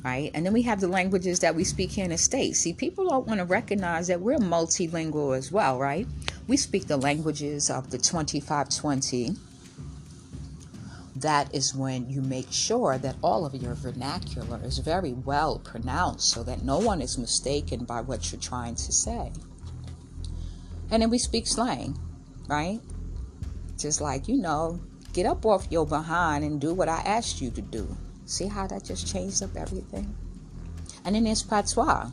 Right? 0.03 0.31
And 0.33 0.45
then 0.45 0.53
we 0.53 0.63
have 0.63 0.81
the 0.81 0.87
languages 0.87 1.39
that 1.39 1.55
we 1.55 1.63
speak 1.63 1.91
here 1.91 2.03
in 2.03 2.11
the 2.11 2.17
States. 2.17 2.59
See, 2.59 2.73
people 2.73 3.07
don't 3.07 3.25
want 3.25 3.39
to 3.39 3.45
recognize 3.45 4.07
that 4.07 4.19
we're 4.19 4.37
multilingual 4.37 5.35
as 5.35 5.51
well, 5.51 5.79
right? 5.79 6.05
We 6.47 6.57
speak 6.57 6.87
the 6.87 6.97
languages 6.97 7.69
of 7.69 7.89
the 7.89 7.97
2520. 7.97 9.37
That 11.15 11.55
is 11.55 11.73
when 11.73 12.09
you 12.09 12.21
make 12.21 12.51
sure 12.51 12.97
that 12.97 13.15
all 13.23 13.45
of 13.45 13.55
your 13.55 13.75
vernacular 13.75 14.59
is 14.61 14.79
very 14.79 15.13
well 15.13 15.57
pronounced 15.59 16.29
so 16.31 16.43
that 16.43 16.63
no 16.63 16.79
one 16.79 17.01
is 17.01 17.17
mistaken 17.17 17.85
by 17.85 18.01
what 18.01 18.31
you're 18.31 18.41
trying 18.41 18.75
to 18.75 18.91
say. 18.91 19.31
And 20.91 21.01
then 21.01 21.09
we 21.09 21.17
speak 21.17 21.47
slang 21.47 21.97
right? 22.47 22.79
Just 23.77 24.01
like, 24.01 24.27
you 24.27 24.37
know, 24.37 24.79
get 25.13 25.25
up 25.25 25.45
off 25.45 25.67
your 25.69 25.85
behind 25.85 26.43
and 26.43 26.59
do 26.59 26.73
what 26.73 26.89
I 26.89 27.01
asked 27.01 27.41
you 27.41 27.51
to 27.51 27.61
do. 27.61 27.95
See 28.25 28.47
how 28.47 28.67
that 28.67 28.83
just 28.83 29.11
changed 29.11 29.43
up 29.43 29.55
everything? 29.55 30.15
And 31.05 31.15
then 31.15 31.25
there's 31.25 31.43
patois. 31.43 32.09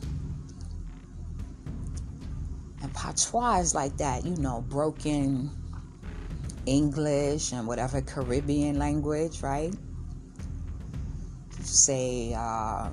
And 2.81 2.93
patois 2.93 3.59
is 3.59 3.75
like 3.75 3.97
that, 3.97 4.25
you 4.25 4.35
know, 4.35 4.61
broken 4.61 5.51
English 6.65 7.53
and 7.53 7.67
whatever 7.67 8.01
Caribbean 8.01 8.77
language, 8.77 9.41
right? 9.41 9.73
Say, 11.61 12.33
uh, 12.37 12.89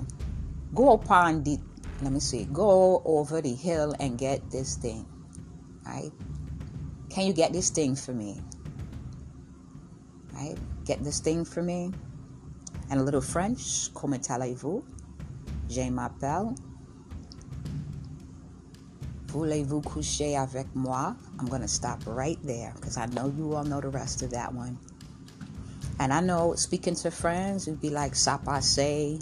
go 0.73 0.93
upon 0.93 1.43
the, 1.43 1.57
let 2.01 2.13
me 2.13 2.19
see, 2.19 2.45
go 2.45 3.01
over 3.03 3.41
the 3.41 3.53
hill 3.53 3.93
and 3.99 4.17
get 4.17 4.49
this 4.51 4.75
thing, 4.77 5.05
right? 5.85 6.11
Can 7.09 7.25
you 7.25 7.33
get 7.33 7.51
this 7.53 7.69
thing 7.69 7.95
for 7.95 8.13
me? 8.13 8.39
Right? 10.33 10.55
Get 10.85 11.03
this 11.03 11.19
thing 11.19 11.43
for 11.43 11.61
me. 11.61 11.91
And 12.89 12.99
a 12.99 13.03
little 13.03 13.21
French. 13.21 13.93
Comment 13.93 14.21
allez-vous? 14.29 14.83
Je 15.69 15.89
m'appelle. 15.89 16.55
Voulez-vous 19.27 19.81
coucher 19.81 20.35
avec 20.35 20.67
moi? 20.75 21.15
I'm 21.39 21.45
going 21.47 21.61
to 21.61 21.67
stop 21.67 22.01
right 22.07 22.39
there 22.43 22.73
because 22.75 22.97
I 22.97 23.05
know 23.07 23.31
you 23.37 23.53
all 23.53 23.63
know 23.63 23.79
the 23.79 23.89
rest 23.89 24.23
of 24.23 24.31
that 24.31 24.51
one. 24.53 24.77
And 25.99 26.11
I 26.11 26.21
know 26.21 26.55
speaking 26.55 26.95
to 26.95 27.11
friends, 27.11 27.67
it'd 27.67 27.81
be 27.81 27.89
like 27.89 28.13
ça 28.13 28.43
passe, 28.43 29.19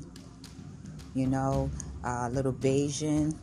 you 1.14 1.28
know, 1.28 1.70
a 2.06 2.10
uh, 2.10 2.30
little 2.30 2.54
Bajan, 2.54 3.36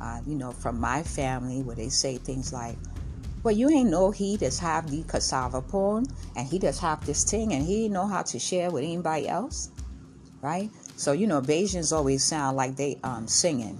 uh, 0.00 0.20
you 0.26 0.34
know, 0.34 0.50
from 0.50 0.78
my 0.78 1.02
family 1.02 1.62
where 1.62 1.76
they 1.76 1.88
say 1.88 2.18
things 2.18 2.52
like, 2.52 2.76
well, 3.44 3.54
you 3.54 3.68
ain't 3.68 3.90
know 3.90 4.10
he 4.10 4.38
just 4.38 4.58
have 4.60 4.90
the 4.90 5.02
cassava 5.02 5.60
porn 5.60 6.06
and 6.34 6.48
he 6.48 6.58
just 6.58 6.80
have 6.80 7.04
this 7.04 7.24
thing 7.24 7.52
and 7.52 7.62
he 7.64 7.90
know 7.90 8.06
how 8.06 8.22
to 8.22 8.38
share 8.38 8.70
with 8.70 8.82
anybody 8.82 9.28
else, 9.28 9.70
right? 10.40 10.70
So 10.96 11.12
you 11.12 11.26
know, 11.26 11.42
Bajans 11.42 11.94
always 11.94 12.24
sound 12.24 12.56
like 12.56 12.74
they 12.74 12.98
um 13.04 13.28
singing. 13.28 13.78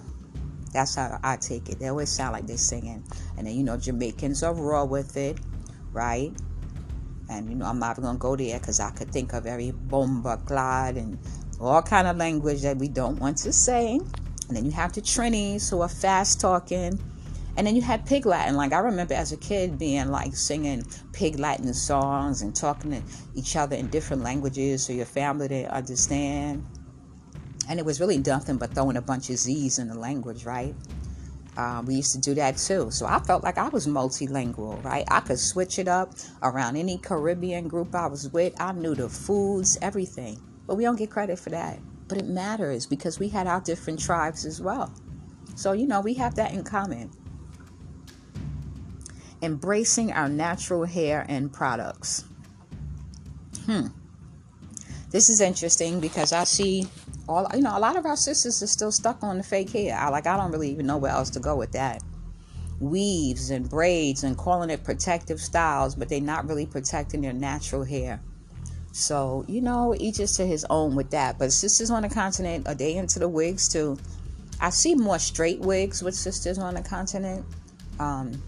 That's 0.74 0.96
how 0.96 1.18
I 1.22 1.37
take 1.37 1.70
it. 1.70 1.79
They 1.79 1.88
always 1.88 2.11
sound 2.11 2.35
like 2.35 2.46
they're 2.46 2.59
singing, 2.59 3.03
and 3.38 3.46
then 3.46 3.55
you 3.55 3.64
know, 3.64 3.79
Jamaicans 3.79 4.42
are 4.42 4.53
raw 4.53 4.85
with 4.85 5.16
it, 5.16 5.38
right? 5.92 6.31
And 7.31 7.48
you 7.48 7.55
know, 7.55 7.64
I'm 7.64 7.79
not 7.79 7.96
gonna 7.96 8.18
go 8.18 8.37
there 8.37 8.59
because 8.59 8.81
I 8.81 8.90
could 8.90 9.11
think 9.12 9.33
of 9.33 9.46
every 9.46 9.70
bomba 9.70 10.37
clad 10.44 10.96
and 10.96 11.18
all 11.59 11.81
kind 11.81 12.07
of 12.07 12.18
language 12.18 12.61
that 12.62 12.77
we 12.77 12.88
don't 12.88 13.18
want 13.18 13.38
to 13.38 13.53
say. 13.53 13.98
And 14.48 14.57
then 14.57 14.66
you 14.66 14.72
have 14.72 14.92
the 14.92 15.00
Trinis 15.00 15.70
who 15.70 15.81
are 15.81 15.88
fast 15.88 16.38
talking 16.38 16.98
And 17.57 17.67
then 17.67 17.77
you 17.77 17.83
had 17.83 18.05
Pig 18.05 18.27
Latin. 18.27 18.57
Like 18.57 18.73
I 18.73 18.79
remember 18.79 19.14
as 19.14 19.33
a 19.33 19.37
kid 19.37 19.79
being 19.79 20.09
like 20.09 20.35
singing 20.35 20.85
Pig 21.12 21.38
Latin 21.38 21.73
songs 21.73 22.43
and 22.43 22.55
talking 22.55 22.90
to 22.90 23.03
each 23.35 23.57
other 23.57 23.77
in 23.77 23.88
different 23.88 24.23
languages 24.23 24.85
so 24.85 24.93
your 24.93 25.07
family 25.07 25.49
didn't 25.49 25.71
understand. 25.71 26.64
And 27.69 27.79
it 27.79 27.87
was 27.87 28.01
really 28.01 28.19
nothing 28.19 28.59
but 28.59 28.75
throwing 28.75 28.97
a 28.97 29.03
bunch 29.03 29.31
of 29.31 29.37
Z's 29.37 29.79
in 29.79 29.88
the 29.88 29.99
language, 29.99 30.45
right? 30.45 30.75
Um, 31.57 31.87
we 31.87 31.95
used 31.95 32.12
to 32.12 32.21
do 32.21 32.35
that 32.35 32.57
too. 32.57 32.90
So 32.90 33.07
I 33.07 33.21
felt 33.21 33.45
like 33.45 33.59
I 33.59 33.69
was 33.69 33.87
multilingual, 33.87 34.83
right? 34.85 35.05
I 35.09 35.21
could 35.21 35.38
switch 35.38 35.79
it 35.79 35.87
up 35.87 36.12
around 36.43 36.77
any 36.77 36.99
Caribbean 36.99 37.69
group 37.69 37.95
I 37.95 38.09
was 38.09 38.29
with. 38.33 38.61
I 38.61 38.73
knew 38.73 38.95
the 38.95 39.09
foods, 39.09 39.79
everything. 39.81 40.43
But 40.67 40.75
we 40.75 40.83
don't 40.83 40.97
get 40.97 41.11
credit 41.11 41.38
for 41.38 41.51
that. 41.51 41.79
But 42.09 42.19
it 42.19 42.27
matters 42.27 42.87
because 42.87 43.19
we 43.19 43.29
had 43.29 43.47
our 43.47 43.61
different 43.61 44.01
tribes 44.01 44.45
as 44.45 44.61
well. 44.61 44.93
So, 45.55 45.73
you 45.73 45.87
know, 45.87 46.01
we 46.01 46.14
have 46.14 46.35
that 46.35 46.53
in 46.53 46.64
common. 46.64 47.11
Embracing 49.44 50.11
our 50.11 50.28
natural 50.28 50.85
hair 50.85 51.26
and 51.28 51.52
products. 51.52 52.24
Hmm. 53.66 53.88
This 55.11 55.28
is 55.28 55.42
interesting 55.42 56.00
because 56.00 56.33
I 56.33 56.44
see 56.44 56.88
all 57.28 57.46
you 57.54 57.61
know 57.61 57.76
a 57.76 57.78
lot 57.78 57.96
of 57.96 58.07
our 58.07 58.16
sisters 58.16 58.62
are 58.62 58.66
still 58.66 58.90
stuck 58.90 59.22
on 59.22 59.37
the 59.37 59.42
fake 59.42 59.70
hair. 59.70 59.96
I, 59.96 60.09
like 60.09 60.26
i 60.26 60.37
don't 60.37 60.50
really 60.50 60.70
even 60.70 60.87
know 60.87 60.96
where 60.96 61.12
else 61.12 61.30
to 61.30 61.40
go 61.40 61.57
with 61.57 61.72
that. 61.72 62.02
Weaves 62.80 63.50
and 63.50 63.68
braids 63.68 64.24
and 64.24 64.37
calling 64.37 64.70
it 64.70 64.83
protective 64.83 65.40
styles 65.40 65.94
but 65.94 66.09
they're 66.09 66.20
not 66.20 66.48
really 66.48 66.66
protecting 66.66 67.20
their 67.20 67.35
natural 67.35 67.85
hair. 67.85 68.20
So 68.92 69.44
you 69.46 69.61
know 69.61 69.94
each 69.98 70.20
is 70.20 70.37
to 70.37 70.46
his 70.46 70.66
own 70.70 70.94
with 70.94 71.11
that. 71.11 71.38
But 71.38 71.52
sisters 71.52 71.90
on 71.90 72.02
the 72.02 72.09
continent 72.09 72.66
are 72.66 72.74
they 72.74 72.94
into 72.96 73.18
the 73.18 73.28
wigs 73.28 73.68
too. 73.68 73.98
I 74.59 74.70
see 74.70 74.94
more 74.94 75.18
straight 75.18 75.61
wigs 75.61 76.02
with 76.02 76.14
sisters 76.14 76.59
on 76.59 76.74
the 76.74 76.83
continent. 76.83 77.44
Um 78.00 78.42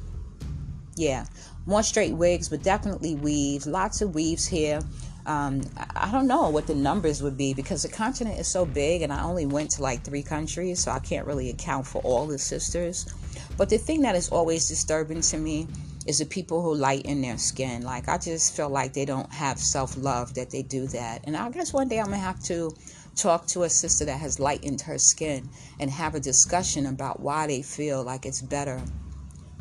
yeah 0.97 1.25
more 1.67 1.83
straight 1.83 2.15
wigs 2.15 2.49
but 2.49 2.63
definitely 2.63 3.15
weaves 3.15 3.67
lots 3.67 4.01
of 4.01 4.15
weaves 4.15 4.47
here 4.47 4.81
um, 5.27 5.63
I 5.97 6.13
don't 6.13 6.29
know 6.29 6.51
what 6.51 6.69
the 6.69 6.75
numbers 6.75 7.21
would 7.21 7.37
be 7.37 7.53
because 7.53 7.83
the 7.83 7.89
continent 7.89 8.39
is 8.39 8.47
so 8.47 8.65
big 8.65 9.03
and 9.03 9.13
I 9.13 9.25
only 9.25 9.45
went 9.45 9.73
to 9.73 9.83
like 9.83 10.05
three 10.05 10.23
countries, 10.23 10.79
so 10.85 10.93
I 10.93 11.01
can't 11.01 11.27
really 11.27 11.51
account 11.51 11.87
for 11.87 12.01
all 12.03 12.27
the 12.27 12.39
sisters. 12.39 13.13
But 13.57 13.69
the 13.69 13.77
thing 13.77 14.03
that 14.03 14.15
is 14.15 14.29
always 14.29 14.69
disturbing 14.69 15.23
to 15.23 15.37
me 15.37 15.67
is 16.07 16.21
the 16.21 16.27
people 16.27 16.63
who 16.63 16.77
lighten 16.77 17.23
their 17.23 17.39
skin. 17.39 17.83
Like, 17.83 18.09
I 18.09 18.19
just 18.19 18.57
feel 18.57 18.69
like 18.69 18.93
they 18.93 19.05
don't 19.05 19.33
have 19.33 19.59
self 19.59 19.97
love 19.97 20.35
that 20.35 20.51
they 20.51 20.63
do 20.63 20.87
that. 20.89 21.25
And 21.25 21.37
I 21.37 21.51
guess 21.51 21.73
one 21.73 21.89
day 21.89 21.99
I'm 21.99 22.07
gonna 22.07 22.19
have 22.19 22.43
to 22.45 22.71
talk 23.17 23.47
to 23.49 23.65
a 23.65 23.69
sister 23.69 24.05
that 24.05 24.21
has 24.21 24.39
lightened 24.39 24.83
her 24.83 24.99
skin 24.99 25.49
and 25.81 25.91
have 25.91 26.15
a 26.15 26.21
discussion 26.21 26.87
about 26.87 27.19
why 27.19 27.49
they 27.49 27.63
feel 27.63 28.05
like 28.05 28.27
it's 28.27 28.43
better 28.43 28.81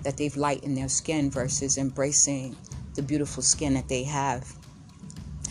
that 0.06 0.15
they've 0.15 0.38
lightened 0.38 0.78
their 0.78 0.88
skin 0.88 1.30
versus 1.30 1.78
embracing 1.78 2.56
the 2.94 3.02
beautiful 3.02 3.44
skin 3.44 3.74
that 3.74 3.89
they 3.89 4.04
have. 4.04 4.56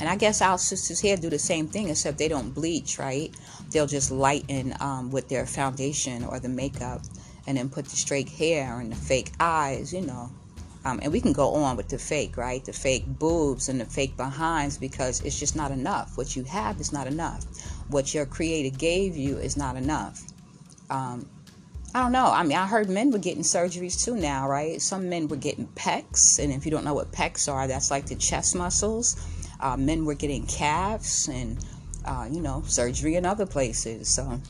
And 0.00 0.08
I 0.08 0.16
guess 0.16 0.40
our 0.42 0.58
sisters 0.58 0.98
here 0.98 1.16
do 1.16 1.30
the 1.30 1.38
same 1.38 1.68
thing, 1.68 1.88
except 1.88 2.18
they 2.18 2.28
don't 2.28 2.52
bleach, 2.52 2.98
right? 2.98 3.34
They'll 3.70 3.86
just 3.86 4.10
lighten 4.10 4.74
um, 4.80 5.10
with 5.10 5.28
their 5.28 5.46
foundation 5.46 6.24
or 6.24 6.40
the 6.40 6.48
makeup 6.48 7.02
and 7.46 7.56
then 7.56 7.68
put 7.68 7.84
the 7.84 7.96
straight 7.96 8.28
hair 8.28 8.80
and 8.80 8.90
the 8.90 8.96
fake 8.96 9.32
eyes, 9.38 9.92
you 9.92 10.00
know. 10.00 10.30
Um, 10.84 11.00
and 11.02 11.12
we 11.12 11.20
can 11.20 11.32
go 11.32 11.54
on 11.54 11.76
with 11.76 11.88
the 11.88 11.98
fake, 11.98 12.36
right? 12.36 12.62
The 12.64 12.72
fake 12.72 13.04
boobs 13.06 13.68
and 13.68 13.80
the 13.80 13.86
fake 13.86 14.16
behinds 14.16 14.76
because 14.76 15.20
it's 15.22 15.38
just 15.38 15.56
not 15.56 15.70
enough. 15.70 16.16
What 16.16 16.36
you 16.36 16.44
have 16.44 16.80
is 16.80 16.92
not 16.92 17.06
enough. 17.06 17.44
What 17.88 18.12
your 18.12 18.26
creator 18.26 18.76
gave 18.76 19.16
you 19.16 19.38
is 19.38 19.56
not 19.56 19.76
enough. 19.76 20.22
Um, 20.90 21.26
I 21.94 22.02
don't 22.02 22.12
know. 22.12 22.26
I 22.26 22.42
mean, 22.42 22.58
I 22.58 22.66
heard 22.66 22.88
men 22.88 23.12
were 23.12 23.20
getting 23.20 23.44
surgeries 23.44 24.04
too 24.04 24.16
now, 24.16 24.48
right? 24.48 24.82
Some 24.82 25.08
men 25.08 25.28
were 25.28 25.36
getting 25.36 25.68
pecs. 25.68 26.40
And 26.40 26.52
if 26.52 26.64
you 26.64 26.72
don't 26.72 26.84
know 26.84 26.94
what 26.94 27.12
pecs 27.12 27.50
are, 27.50 27.68
that's 27.68 27.92
like 27.92 28.06
the 28.06 28.16
chest 28.16 28.56
muscles 28.56 29.16
uh, 29.60 29.76
men 29.76 30.04
were 30.04 30.14
getting 30.14 30.44
calves 30.46 31.28
and, 31.28 31.56
uh, 32.04 32.28
you 32.30 32.40
know, 32.40 32.62
surgery 32.66 33.14
in 33.14 33.24
other 33.24 33.46
places. 33.46 34.08
So 34.08 34.40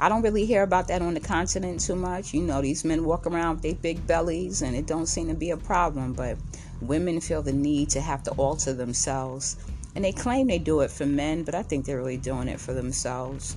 I 0.00 0.08
don't 0.08 0.22
really 0.22 0.44
hear 0.44 0.64
about 0.64 0.88
that 0.88 1.00
on 1.00 1.14
the 1.14 1.20
continent 1.20 1.78
too 1.78 1.94
much. 1.94 2.34
You 2.34 2.42
know, 2.42 2.60
these 2.60 2.84
men 2.84 3.04
walk 3.04 3.26
around 3.26 3.54
with 3.54 3.62
their 3.62 3.74
big 3.74 4.04
bellies 4.08 4.62
and 4.62 4.74
it 4.74 4.86
don't 4.86 5.06
seem 5.06 5.28
to 5.28 5.34
be 5.34 5.50
a 5.50 5.56
problem. 5.56 6.12
But 6.12 6.38
women 6.80 7.20
feel 7.20 7.42
the 7.42 7.52
need 7.52 7.88
to 7.90 8.00
have 8.00 8.24
to 8.24 8.32
alter 8.32 8.72
themselves. 8.72 9.56
And 9.94 10.04
they 10.04 10.12
claim 10.12 10.48
they 10.48 10.58
do 10.58 10.80
it 10.80 10.90
for 10.90 11.06
men, 11.06 11.44
but 11.44 11.54
I 11.54 11.62
think 11.62 11.84
they're 11.84 11.98
really 11.98 12.16
doing 12.16 12.48
it 12.48 12.58
for 12.58 12.74
themselves. 12.74 13.56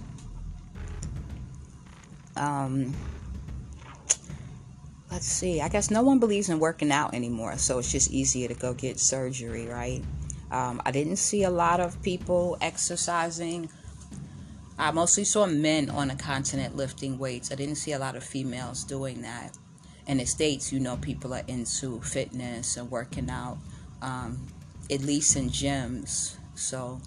Um, 2.35 2.93
let's 5.11 5.25
see. 5.25 5.61
I 5.61 5.69
guess 5.69 5.89
no 5.89 6.01
one 6.01 6.19
believes 6.19 6.49
in 6.49 6.59
working 6.59 6.91
out 6.91 7.13
anymore, 7.13 7.57
so 7.57 7.79
it's 7.79 7.91
just 7.91 8.11
easier 8.11 8.47
to 8.47 8.53
go 8.53 8.73
get 8.73 8.99
surgery, 8.99 9.67
right? 9.67 10.03
Um, 10.51 10.81
I 10.85 10.91
didn't 10.91 11.17
see 11.17 11.43
a 11.43 11.49
lot 11.49 11.79
of 11.79 12.01
people 12.01 12.57
exercising. 12.61 13.69
I 14.77 14.91
mostly 14.91 15.23
saw 15.23 15.45
men 15.45 15.89
on 15.89 16.09
the 16.09 16.15
continent 16.15 16.75
lifting 16.75 17.17
weights. 17.17 17.51
I 17.51 17.55
didn't 17.55 17.75
see 17.75 17.93
a 17.93 17.99
lot 17.99 18.15
of 18.15 18.23
females 18.23 18.83
doing 18.83 19.21
that. 19.21 19.57
In 20.07 20.17
the 20.17 20.25
States, 20.25 20.71
you 20.71 20.79
know, 20.79 20.97
people 20.97 21.33
are 21.33 21.43
into 21.47 21.99
fitness 22.01 22.77
and 22.77 22.91
working 22.91 23.29
out, 23.29 23.57
um, 24.01 24.45
at 24.91 25.01
least 25.01 25.35
in 25.35 25.49
gyms. 25.49 26.35
So 26.55 27.01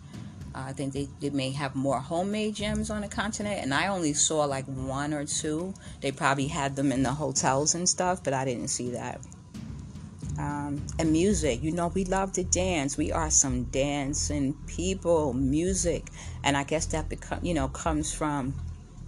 uh, 0.58 0.64
I 0.66 0.72
think 0.72 0.92
they, 0.92 1.08
they 1.20 1.30
may 1.30 1.50
have 1.50 1.74
more 1.74 2.00
homemade 2.00 2.56
gyms 2.56 2.90
on 2.90 3.02
the 3.02 3.08
continent. 3.08 3.60
And 3.62 3.72
I 3.72 3.86
only 3.86 4.12
saw 4.12 4.44
like 4.44 4.64
one 4.66 5.14
or 5.14 5.24
two. 5.24 5.74
They 6.00 6.10
probably 6.10 6.48
had 6.48 6.74
them 6.74 6.90
in 6.90 7.02
the 7.02 7.12
hotels 7.12 7.74
and 7.74 7.88
stuff, 7.88 8.24
but 8.24 8.32
I 8.32 8.44
didn't 8.44 8.68
see 8.68 8.90
that 8.90 9.20
um, 10.38 10.80
and 10.98 11.12
music. 11.12 11.62
You 11.62 11.72
know, 11.72 11.88
we 11.88 12.04
love 12.04 12.32
to 12.32 12.44
dance. 12.44 12.96
We 12.96 13.12
are 13.12 13.30
some 13.30 13.64
dancing 13.64 14.54
people, 14.66 15.32
music, 15.34 16.08
and 16.44 16.56
I 16.56 16.64
guess 16.64 16.86
that 16.86 17.08
become 17.08 17.40
you 17.42 17.54
know 17.54 17.68
comes 17.68 18.14
from 18.14 18.54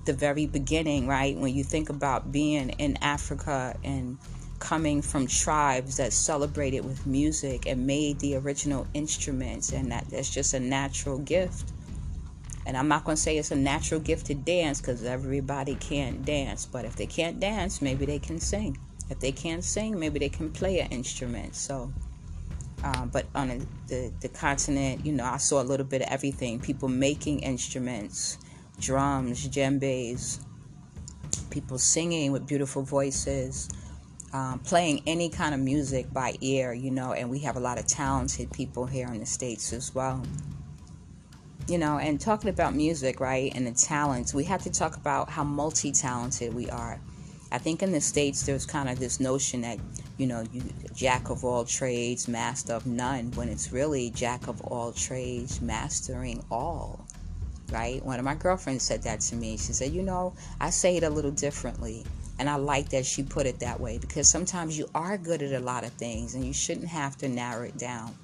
the 0.05 0.13
very 0.13 0.47
beginning, 0.47 1.07
right? 1.07 1.37
When 1.37 1.55
you 1.55 1.63
think 1.63 1.89
about 1.89 2.33
being 2.33 2.71
in 2.71 2.99
Africa 3.01 3.77
and 3.85 4.19
coming 4.61 5.03
from 5.03 5.27
tribes 5.27 5.97
that 5.97 6.13
celebrated 6.13 6.85
with 6.85 7.07
music 7.07 7.67
and 7.67 7.87
made 7.87 8.21
the 8.21 8.37
original 8.37 8.87
instruments, 8.95 9.73
and 9.73 9.91
that 9.91 10.09
that's 10.11 10.31
just 10.31 10.55
a 10.55 10.61
natural 10.61 11.19
gift. 11.19 11.73
And 12.67 12.77
I'm 12.77 12.87
not 12.87 13.05
going 13.05 13.17
to 13.17 13.21
say 13.21 13.37
it's 13.39 13.51
a 13.51 13.57
natural 13.57 14.01
gift 14.01 14.27
to 14.27 14.35
dance 14.35 14.81
because 14.81 15.03
everybody 15.03 15.75
can't 15.77 16.25
dance, 16.25 16.67
but 16.67 16.85
if 16.85 16.95
they 16.95 17.07
can't 17.07 17.41
dance, 17.41 17.83
maybe 17.83 18.05
they 18.07 18.19
can 18.19 18.39
sing. 18.39 18.79
If 19.09 19.19
they 19.19 19.33
can't 19.33 19.65
sing, 19.65 19.99
maybe 19.99 20.21
they 20.21 20.29
can 20.29 20.53
play 20.53 20.79
an 20.79 20.89
instrument. 20.93 21.57
So, 21.57 21.91
uh, 22.85 23.07
but 23.07 23.27
on 23.35 23.49
the, 23.49 23.67
the, 23.89 24.13
the 24.21 24.29
continent, 24.29 25.05
you 25.05 25.13
know, 25.13 25.25
I 25.25 25.39
saw 25.39 25.61
a 25.61 25.65
little 25.65 25.87
bit 25.87 26.03
of 26.03 26.09
everything. 26.09 26.61
People 26.61 26.89
making 26.89 27.41
instruments, 27.41 28.39
drums, 28.79 29.49
djembes, 29.49 30.45
people 31.51 31.79
singing 31.79 32.31
with 32.31 32.47
beautiful 32.47 32.83
voices, 32.83 33.69
um, 34.33 34.61
playing 34.61 35.03
any 35.07 35.29
kind 35.29 35.55
of 35.55 35.61
music 35.61 36.13
by 36.13 36.37
ear, 36.41 36.73
you 36.73 36.91
know, 36.91 37.13
and 37.13 37.29
we 37.29 37.41
have 37.41 37.57
a 37.57 37.61
lot 37.61 37.79
of 37.79 37.87
talented 37.87 38.51
people 38.53 38.87
here 38.87 39.09
in 39.09 39.21
the 39.21 39.27
States 39.27 39.73
as 39.73 39.95
well. 39.95 40.23
You 41.67 41.79
know, 41.79 41.99
and 41.99 42.21
talking 42.21 42.51
about 42.51 42.75
music, 42.75 43.21
right, 43.21 43.53
and 43.55 43.67
the 43.67 43.73
talents, 43.73 44.35
we 44.35 44.45
have 44.45 44.63
to 44.63 44.71
talk 44.71 44.97
about 44.97 45.31
how 45.31 45.45
multi 45.45 45.93
talented 45.93 46.55
we 46.55 46.69
are. 46.71 47.01
I 47.53 47.59
think 47.59 47.83
in 47.83 47.91
the 47.91 48.01
States, 48.01 48.47
there's 48.47 48.65
kind 48.65 48.89
of 48.89 49.01
this 49.01 49.19
notion 49.19 49.63
that, 49.63 49.79
you 50.19 50.27
know, 50.27 50.45
you 50.53 50.63
jack 50.95 51.31
of 51.31 51.45
all 51.45 51.65
trades, 51.65 52.29
master 52.29 52.75
of 52.75 52.87
none, 52.87 53.33
when 53.33 53.49
it's 53.49 53.73
really 53.73 54.11
jack 54.11 54.47
of 54.47 54.61
all 54.63 54.93
trades, 54.93 55.61
mastering 55.61 56.45
all, 56.51 57.05
right? 57.73 58.05
One 58.05 58.21
of 58.21 58.25
my 58.25 58.37
girlfriends 58.37 58.85
said 58.85 59.03
that 59.03 59.21
to 59.23 59.35
me. 59.35 59.57
She 59.57 59.73
said, 59.73 59.93
you 59.93 60.03
know, 60.03 60.33
I 60.61 60.71
say 60.71 60.97
it 60.97 61.03
a 61.03 61.11
little 61.11 61.33
differently. 61.33 62.05
And 62.41 62.51
I 62.51 62.57
like 62.57 62.89
that 62.89 63.07
she 63.07 63.23
put 63.23 63.47
it 63.47 63.61
that 63.61 63.79
way 63.79 63.99
because 63.99 64.27
sometimes 64.29 64.77
you 64.77 64.89
are 64.97 65.17
good 65.17 65.43
at 65.43 65.53
a 65.53 65.65
lot 65.65 65.85
of 65.85 65.93
things 65.93 66.35
and 66.35 66.45
you 66.45 66.53
shouldn't 66.53 66.89
have 66.89 67.17
to 67.19 67.29
narrow 67.29 67.63
it 67.63 67.79
down. 67.79 68.17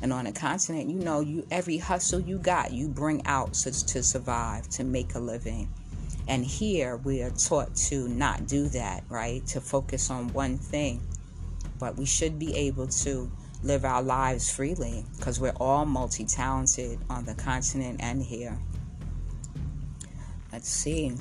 And 0.00 0.12
on 0.12 0.28
a 0.28 0.32
continent, 0.32 0.88
you 0.88 1.00
know, 1.00 1.20
you 1.20 1.44
every 1.50 1.78
hustle 1.78 2.20
you 2.20 2.38
got, 2.38 2.72
you 2.72 2.86
bring 2.86 3.26
out 3.26 3.54
to, 3.54 3.72
to 3.86 4.02
survive, 4.04 4.68
to 4.70 4.84
make 4.84 5.16
a 5.16 5.18
living 5.18 5.68
and 6.28 6.44
here 6.44 6.96
we 6.98 7.22
are 7.22 7.30
taught 7.30 7.74
to 7.74 8.08
not 8.08 8.46
do 8.46 8.68
that, 8.68 9.04
right? 9.08 9.44
To 9.48 9.60
focus 9.60 10.10
on 10.10 10.32
one 10.32 10.56
thing. 10.56 11.02
But 11.78 11.96
we 11.96 12.06
should 12.06 12.38
be 12.38 12.56
able 12.56 12.86
to 12.86 13.30
live 13.62 13.84
our 13.84 14.02
lives 14.02 14.50
freely 14.50 15.04
because 15.16 15.40
we're 15.40 15.54
all 15.60 15.84
multi 15.84 16.24
talented 16.24 16.98
on 17.10 17.24
the 17.24 17.34
continent 17.34 18.00
and 18.02 18.22
here. 18.22 18.56
Let's 20.52 20.68
see. 20.68 21.16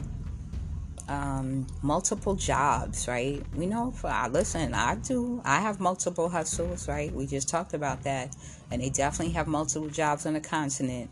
Um, 1.12 1.68
multiple 1.82 2.36
jobs, 2.36 3.06
right? 3.06 3.44
We 3.54 3.66
know 3.66 3.92
for 3.92 4.08
I 4.08 4.30
listen, 4.30 4.74
I 4.74 4.96
do. 4.96 5.42
I 5.44 5.60
have 5.60 5.82
multiple 5.82 6.30
hustles, 6.30 6.88
right? 6.88 7.12
We 7.12 7.28
just 7.28 7.50
talked 7.50 7.74
about 7.74 8.04
that, 8.04 8.34
and 8.72 8.82
they 8.82 8.90
definitely 8.90 9.34
have 9.34 9.46
multiple 9.46 9.90
jobs 9.90 10.26
on 10.26 10.36
the 10.36 10.40
continent. 10.40 11.10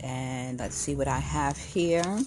And 0.00 0.58
let's 0.58 0.76
see 0.76 0.94
what 0.94 1.08
I 1.08 1.18
have 1.18 1.58
here. 1.58 2.20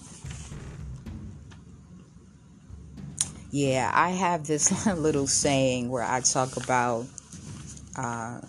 Yeah, 3.50 3.90
I 3.92 4.12
have 4.12 4.46
this 4.46 4.86
little 4.96 5.26
saying 5.26 5.90
where 5.90 6.04
I 6.04 6.22
talk 6.22 6.56
about, 6.56 7.08
uh, 7.96 8.42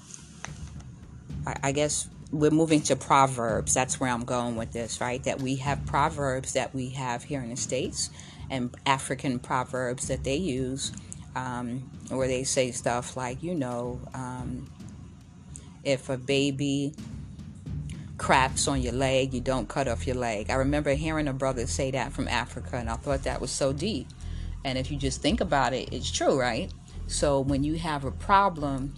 I, 1.46 1.56
I 1.62 1.72
guess 1.72 2.06
we're 2.30 2.50
moving 2.50 2.82
to 2.82 2.96
proverbs. 2.96 3.74
That's 3.74 3.98
where 3.98 4.10
I'm 4.10 4.24
going 4.24 4.56
with 4.56 4.72
this, 4.72 5.00
right? 5.00 5.22
That 5.24 5.40
we 5.40 5.56
have 5.56 5.84
proverbs 5.86 6.52
that 6.52 6.74
we 6.74 6.90
have 6.90 7.24
here 7.24 7.40
in 7.40 7.50
the 7.50 7.56
States 7.56 8.10
and 8.50 8.74
African 8.86 9.38
proverbs 9.38 10.08
that 10.08 10.24
they 10.24 10.36
use 10.36 10.92
um, 11.34 11.90
where 12.08 12.28
they 12.28 12.44
say 12.44 12.70
stuff 12.70 13.16
like, 13.16 13.42
you 13.42 13.54
know, 13.54 14.00
um, 14.14 14.70
if 15.84 16.08
a 16.08 16.18
baby 16.18 16.94
craps 18.18 18.66
on 18.66 18.82
your 18.82 18.92
leg, 18.92 19.32
you 19.32 19.40
don't 19.40 19.68
cut 19.68 19.88
off 19.88 20.06
your 20.06 20.16
leg. 20.16 20.50
I 20.50 20.54
remember 20.54 20.94
hearing 20.94 21.28
a 21.28 21.32
brother 21.32 21.66
say 21.66 21.90
that 21.92 22.12
from 22.12 22.28
Africa, 22.28 22.76
and 22.76 22.90
I 22.90 22.96
thought 22.96 23.22
that 23.22 23.40
was 23.40 23.50
so 23.50 23.72
deep. 23.72 24.08
And 24.64 24.76
if 24.76 24.90
you 24.90 24.98
just 24.98 25.22
think 25.22 25.40
about 25.40 25.72
it, 25.72 25.92
it's 25.92 26.10
true, 26.10 26.38
right? 26.38 26.72
So 27.06 27.40
when 27.40 27.62
you 27.64 27.78
have 27.78 28.04
a 28.04 28.10
problem, 28.10 28.94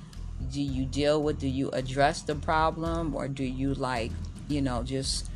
do 0.51 0.61
you 0.61 0.85
deal 0.85 1.23
with, 1.23 1.39
do 1.39 1.49
you 1.49 1.71
address 1.71 2.23
the 2.23 2.35
problem, 2.35 3.15
or 3.15 3.29
do 3.29 3.45
you, 3.45 3.75
like, 3.75 4.13
you 4.49 4.61
know, 4.61 4.83
just 4.83 5.31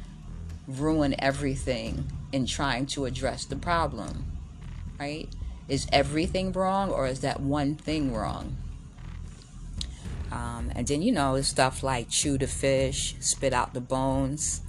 ruin 0.66 1.14
everything 1.18 2.10
in 2.32 2.46
trying 2.46 2.86
to 2.86 3.04
address 3.04 3.44
the 3.44 3.56
problem, 3.56 4.24
right? 4.98 5.28
Is 5.68 5.86
everything 5.92 6.52
wrong, 6.52 6.90
or 6.90 7.06
is 7.06 7.20
that 7.20 7.40
one 7.40 7.74
thing 7.74 8.12
wrong? 8.12 8.56
Um, 10.32 10.72
and 10.74 10.86
then, 10.86 11.00
you 11.00 11.12
know, 11.12 11.40
stuff 11.42 11.82
like 11.82 12.08
chew 12.10 12.36
the 12.38 12.48
fish, 12.48 13.14
spit 13.20 13.52
out 13.52 13.72
the 13.72 13.80
bones, 13.80 14.62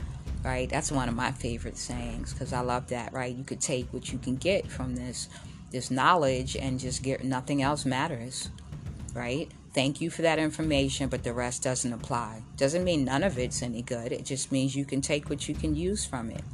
right? 0.44 0.70
That's 0.70 0.92
one 0.92 1.10
of 1.10 1.16
my 1.16 1.32
favorite 1.32 1.78
sayings 1.78 2.32
because 2.32 2.54
I 2.54 2.60
love 2.60 2.90
that, 2.90 3.12
right? 3.14 3.36
You 3.36 3.44
could 3.44 3.62
take 3.62 3.92
what 3.92 4.12
you 4.12 4.20
can 4.20 4.36
get 4.36 4.68
from 4.68 4.96
this 4.96 5.28
this 5.72 5.90
knowledge 5.92 6.56
and 6.56 6.80
just 6.80 7.02
get 7.02 7.24
nothing 7.24 7.62
else 7.62 7.84
matters, 7.84 8.50
right? 9.14 9.52
Thank 9.76 10.00
you 10.00 10.10
for 10.10 10.22
that 10.22 10.40
information, 10.40 11.10
but 11.10 11.24
the 11.24 11.34
rest 11.34 11.62
doesn't 11.62 11.92
apply. 11.92 12.44
Doesn't 12.56 12.86
mean 12.86 13.04
none 13.04 13.24
of 13.24 13.38
it's 13.38 13.62
any 13.62 13.82
good. 13.82 14.14
It 14.14 14.24
just 14.24 14.50
means 14.50 14.74
you 14.74 14.86
can 14.86 15.02
take 15.02 15.30
what 15.30 15.50
you 15.50 15.54
can 15.54 15.76
use 15.76 16.06
from 16.06 16.32
it. 16.32 16.46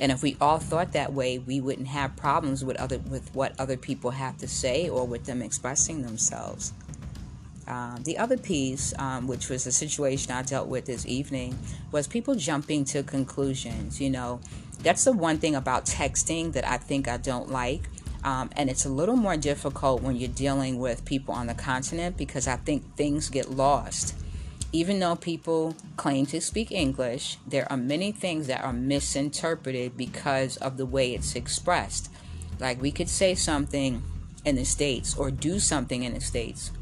And 0.00 0.10
if 0.10 0.22
we 0.22 0.38
all 0.40 0.58
thought 0.58 0.92
that 0.92 1.12
way, 1.12 1.38
we 1.38 1.60
wouldn't 1.60 1.88
have 1.88 2.16
problems 2.16 2.64
with 2.64 2.78
other 2.78 3.00
with 3.00 3.34
what 3.34 3.52
other 3.60 3.76
people 3.76 4.12
have 4.12 4.38
to 4.38 4.48
say 4.48 4.88
or 4.88 5.06
with 5.06 5.26
them 5.26 5.42
expressing 5.42 6.00
themselves. 6.00 6.72
Um, 7.68 8.02
the 8.04 8.16
other 8.16 8.38
piece, 8.38 8.94
um, 8.98 9.26
which 9.26 9.50
was 9.50 9.66
a 9.66 9.72
situation 9.72 10.32
I 10.32 10.40
dealt 10.40 10.68
with 10.68 10.86
this 10.86 11.04
evening, 11.04 11.58
was 11.92 12.06
people 12.06 12.34
jumping 12.34 12.86
to 12.86 13.02
conclusions. 13.02 14.00
You 14.00 14.08
know, 14.08 14.40
that's 14.82 15.04
the 15.04 15.12
one 15.12 15.36
thing 15.36 15.54
about 15.54 15.84
texting 15.84 16.54
that 16.54 16.66
I 16.66 16.78
think 16.78 17.08
I 17.08 17.18
don't 17.18 17.50
like. 17.50 17.90
Um, 18.24 18.50
and 18.56 18.70
it's 18.70 18.84
a 18.84 18.88
little 18.88 19.16
more 19.16 19.36
difficult 19.36 20.02
when 20.02 20.16
you're 20.16 20.28
dealing 20.28 20.78
with 20.78 21.04
people 21.04 21.34
on 21.34 21.46
the 21.46 21.54
continent 21.54 22.16
because 22.16 22.48
I 22.48 22.56
think 22.56 22.96
things 22.96 23.28
get 23.28 23.50
lost. 23.50 24.14
Even 24.72 24.98
though 24.98 25.14
people 25.14 25.76
claim 25.96 26.26
to 26.26 26.40
speak 26.40 26.72
English, 26.72 27.38
there 27.46 27.70
are 27.70 27.76
many 27.76 28.10
things 28.10 28.46
that 28.48 28.64
are 28.64 28.72
misinterpreted 28.72 29.96
because 29.96 30.56
of 30.56 30.78
the 30.78 30.86
way 30.86 31.14
it's 31.14 31.36
expressed. 31.36 32.10
Like 32.58 32.80
we 32.80 32.90
could 32.90 33.08
say 33.08 33.34
something 33.34 34.02
in 34.44 34.56
the 34.56 34.64
States 34.64 35.16
or 35.16 35.30
do 35.30 35.58
something 35.58 36.02
in 36.02 36.14
the 36.14 36.20
States 36.20 36.72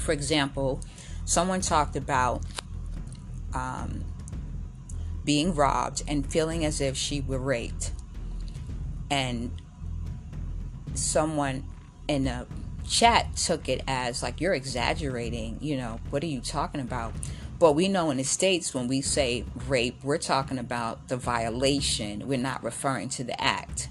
for 0.00 0.12
example, 0.12 0.80
someone 1.24 1.60
talked 1.60 1.94
about 1.94 2.42
um, 3.54 4.04
being 5.24 5.54
robbed 5.54 6.02
and 6.08 6.30
feeling 6.30 6.64
as 6.64 6.80
if 6.80 6.96
she 6.96 7.20
were 7.20 7.38
raped. 7.38 7.92
And 9.10 9.52
someone 10.94 11.64
in 12.08 12.26
a 12.26 12.46
chat 12.88 13.36
took 13.36 13.68
it 13.68 13.82
as 13.86 14.22
like, 14.22 14.40
you're 14.40 14.54
exaggerating. 14.54 15.58
You 15.60 15.76
know, 15.76 16.00
what 16.10 16.22
are 16.22 16.26
you 16.26 16.40
talking 16.40 16.80
about? 16.80 17.12
But 17.58 17.74
we 17.74 17.88
know 17.88 18.10
in 18.10 18.16
the 18.16 18.24
States, 18.24 18.74
when 18.74 18.88
we 18.88 19.02
say 19.02 19.44
rape, 19.68 20.02
we're 20.02 20.18
talking 20.18 20.58
about 20.58 21.08
the 21.08 21.16
violation. 21.16 22.26
We're 22.26 22.38
not 22.38 22.64
referring 22.64 23.10
to 23.10 23.24
the 23.24 23.40
act 23.40 23.88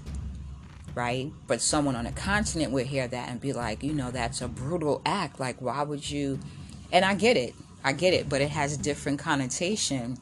right? 0.94 1.32
But 1.46 1.60
someone 1.60 1.96
on 1.96 2.06
a 2.06 2.12
continent 2.12 2.72
would 2.72 2.86
hear 2.86 3.06
that 3.06 3.28
and 3.28 3.40
be 3.40 3.52
like, 3.52 3.82
you 3.82 3.92
know, 3.92 4.10
that's 4.10 4.40
a 4.40 4.48
brutal 4.48 5.00
act. 5.06 5.40
Like, 5.40 5.60
why 5.60 5.82
would 5.82 6.08
you? 6.10 6.38
And 6.92 7.04
I 7.04 7.14
get 7.14 7.36
it, 7.36 7.54
I 7.84 7.92
get 7.92 8.14
it, 8.14 8.28
but 8.28 8.40
it 8.40 8.50
has 8.50 8.74
a 8.74 8.78
different 8.78 9.18
connotation 9.18 10.18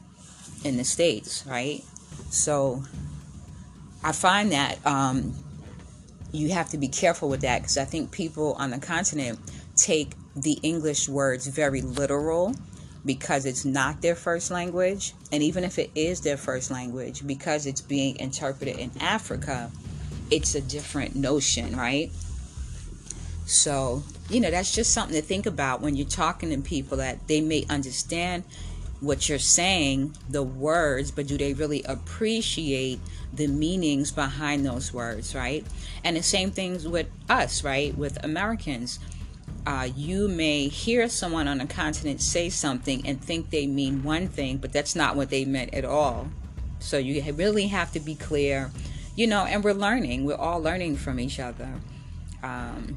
in 0.65 0.77
the 0.77 0.85
states, 0.85 1.45
right? 1.47 1.83
So 2.31 2.85
I 4.05 4.13
find 4.13 4.53
that 4.53 4.85
um, 4.87 5.35
you 6.33 6.51
have 6.51 6.71
to 6.71 6.79
be 6.79 6.89
careful 6.89 7.29
with 7.29 7.41
that 7.41 7.63
because 7.63 7.79
I 7.79 7.85
think 7.85 8.11
people 8.11 8.55
on 8.55 8.71
the 8.71 8.79
continent 8.79 9.39
take 9.77 10.13
the 10.37 10.59
English 10.63 11.09
words 11.09 11.47
very 11.47 11.81
literal 11.81 12.55
because 13.05 13.47
it's 13.47 13.65
not 13.65 14.03
their 14.03 14.15
first 14.15 14.51
language. 14.51 15.15
And 15.33 15.43
even 15.43 15.65
if 15.65 15.79
it 15.79 15.91
is 15.95 16.21
their 16.21 16.37
first 16.37 16.71
language, 16.71 17.27
because 17.27 17.67
it's 17.67 17.81
being 17.81 18.19
interpreted 18.19 18.79
in 18.79 18.91
Africa, 19.01 19.71
it's 20.31 20.55
a 20.55 20.61
different 20.61 21.17
notion, 21.17 21.77
right? 21.77 22.11
So, 23.47 24.03
you 24.29 24.41
know, 24.41 24.51
that's 24.51 24.75
just 24.75 24.93
something 24.93 25.19
to 25.19 25.27
think 25.27 25.47
about 25.47 25.81
when 25.81 25.97
you're 25.97 26.07
talking 26.07 26.51
to 26.51 26.59
people 26.59 26.99
that 26.99 27.27
they 27.29 27.41
may 27.41 27.65
understand 27.71 28.45
what 29.01 29.29
you're 29.29 29.39
saying, 29.39 30.17
the 30.29 30.43
words, 30.43 31.11
but 31.11 31.27
do 31.27 31.39
they 31.39 31.55
really 31.55 31.83
appreciate 31.85 33.01
the 33.33 33.47
meanings 33.47 34.11
behind 34.11 34.67
those 34.67 34.93
words, 34.93 35.35
right? 35.35 35.65
And 36.03 36.17
the 36.17 36.23
same 36.23 36.51
things 36.51 36.87
with 36.87 37.09
us, 37.29 37.63
right? 37.63 37.97
With 37.97 38.23
Americans. 38.25 38.99
Uh, 39.67 39.89
you 39.95 40.29
may 40.29 40.69
hear 40.69 41.09
someone 41.09 41.47
on 41.47 41.61
a 41.61 41.67
continent 41.67 42.23
say 42.23 42.49
something 42.49 43.07
and 43.07 43.21
think 43.21 43.51
they 43.51 43.67
mean 43.67 44.03
one 44.03 44.27
thing, 44.27 44.57
but 44.57 44.73
that's 44.73 44.97
not 44.97 45.15
what 45.15 45.31
they 45.31 45.45
meant 45.45 45.75
at 45.75 45.85
all. 45.85 46.29
So 46.79 46.97
you 46.97 47.23
really 47.33 47.67
have 47.67 47.93
to 47.93 48.01
be 48.01 48.15
clear 48.15 48.71
you 49.19 49.27
know, 49.27 49.45
and 49.47 49.65
we're 49.65 49.73
learning. 49.73 50.25
We're 50.25 50.37
all 50.37 50.63
learning 50.63 50.97
from 50.97 51.19
each 51.19 51.41
other. 51.41 51.69
Um, 52.41 52.97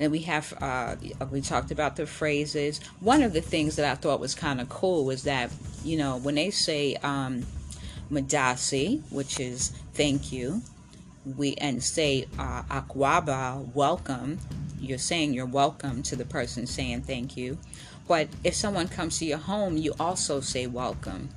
and 0.00 0.10
we 0.10 0.20
have 0.20 0.52
uh, 0.60 0.96
we 1.30 1.40
talked 1.40 1.70
about 1.70 1.94
the 1.94 2.06
phrases. 2.06 2.80
One 2.98 3.22
of 3.22 3.32
the 3.32 3.40
things 3.40 3.76
that 3.76 3.88
I 3.88 3.94
thought 3.94 4.18
was 4.18 4.34
kind 4.34 4.60
of 4.60 4.68
cool 4.68 5.04
was 5.04 5.22
that 5.24 5.52
you 5.84 5.96
know 5.96 6.16
when 6.16 6.34
they 6.34 6.50
say 6.50 6.96
um, 6.96 7.46
"madasi," 8.10 9.02
which 9.12 9.38
is 9.38 9.68
thank 9.94 10.32
you, 10.32 10.62
we 11.36 11.54
and 11.54 11.84
say 11.84 12.26
uh, 12.38 12.62
"akwaba," 12.64 13.72
welcome. 13.74 14.40
You're 14.80 14.98
saying 14.98 15.34
you're 15.34 15.46
welcome 15.46 16.02
to 16.04 16.16
the 16.16 16.24
person 16.24 16.66
saying 16.66 17.02
thank 17.02 17.36
you. 17.36 17.58
But 18.08 18.28
if 18.42 18.54
someone 18.54 18.88
comes 18.88 19.18
to 19.18 19.24
your 19.24 19.38
home, 19.38 19.76
you 19.76 19.94
also 20.00 20.40
say 20.40 20.66
welcome, 20.66 21.28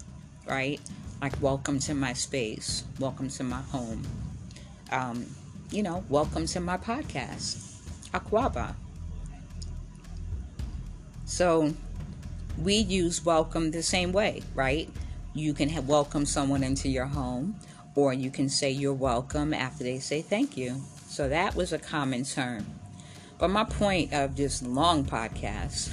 right? 0.48 0.80
like 1.24 1.42
welcome 1.42 1.80
to 1.80 1.94
my 1.94 2.12
space, 2.12 2.84
welcome 3.00 3.30
to 3.30 3.46
my 3.46 3.62
home, 3.62 4.04
um, 4.92 5.26
you 5.72 5.82
know, 5.82 6.04
welcome 6.10 6.46
to 6.46 6.60
my 6.60 6.76
podcast, 6.76 7.73
Akwaba. 8.14 8.76
So 11.26 11.74
we 12.58 12.76
use 12.76 13.26
welcome 13.26 13.72
the 13.72 13.84
same 13.84 14.12
way, 14.12 14.44
right? 14.54 14.90
You 15.34 15.54
can 15.54 15.70
have 15.70 15.88
welcome 15.88 16.26
someone 16.26 16.64
into 16.64 16.90
your 16.90 17.06
home, 17.08 17.56
or 17.96 18.14
you 18.14 18.30
can 18.30 18.50
say 18.50 18.70
you're 18.70 18.94
welcome 18.94 19.54
after 19.54 19.84
they 19.84 20.00
say 20.00 20.22
thank 20.22 20.56
you. 20.56 20.82
So 21.08 21.28
that 21.30 21.56
was 21.56 21.74
a 21.74 21.80
common 21.80 22.24
term. 22.24 22.66
But 23.40 23.50
my 23.50 23.64
point 23.64 24.14
of 24.14 24.36
this 24.36 24.62
long 24.62 25.06
podcast 25.06 25.90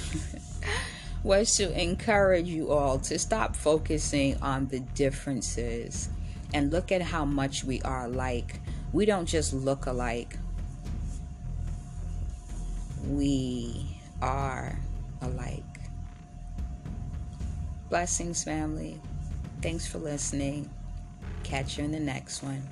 was 1.23 1.55
to 1.57 1.79
encourage 1.79 2.47
you 2.47 2.71
all 2.71 2.99
to 2.99 3.19
stop 3.19 3.55
focusing 3.55 4.37
on 4.41 4.67
the 4.67 4.79
differences 4.79 6.09
and 6.53 6.71
look 6.71 6.91
at 6.91 7.01
how 7.01 7.25
much 7.25 7.63
we 7.63 7.81
are 7.81 8.05
alike. 8.05 8.59
We 8.93 9.05
don't 9.05 9.25
just 9.25 9.53
look 9.53 9.85
alike, 9.85 10.37
we 13.07 13.97
are 14.21 14.77
alike. 15.21 15.63
Blessings, 17.89 18.43
family. 18.43 18.99
Thanks 19.61 19.85
for 19.85 19.97
listening. 19.97 20.69
Catch 21.43 21.77
you 21.77 21.83
in 21.83 21.91
the 21.91 21.99
next 21.99 22.41
one. 22.41 22.70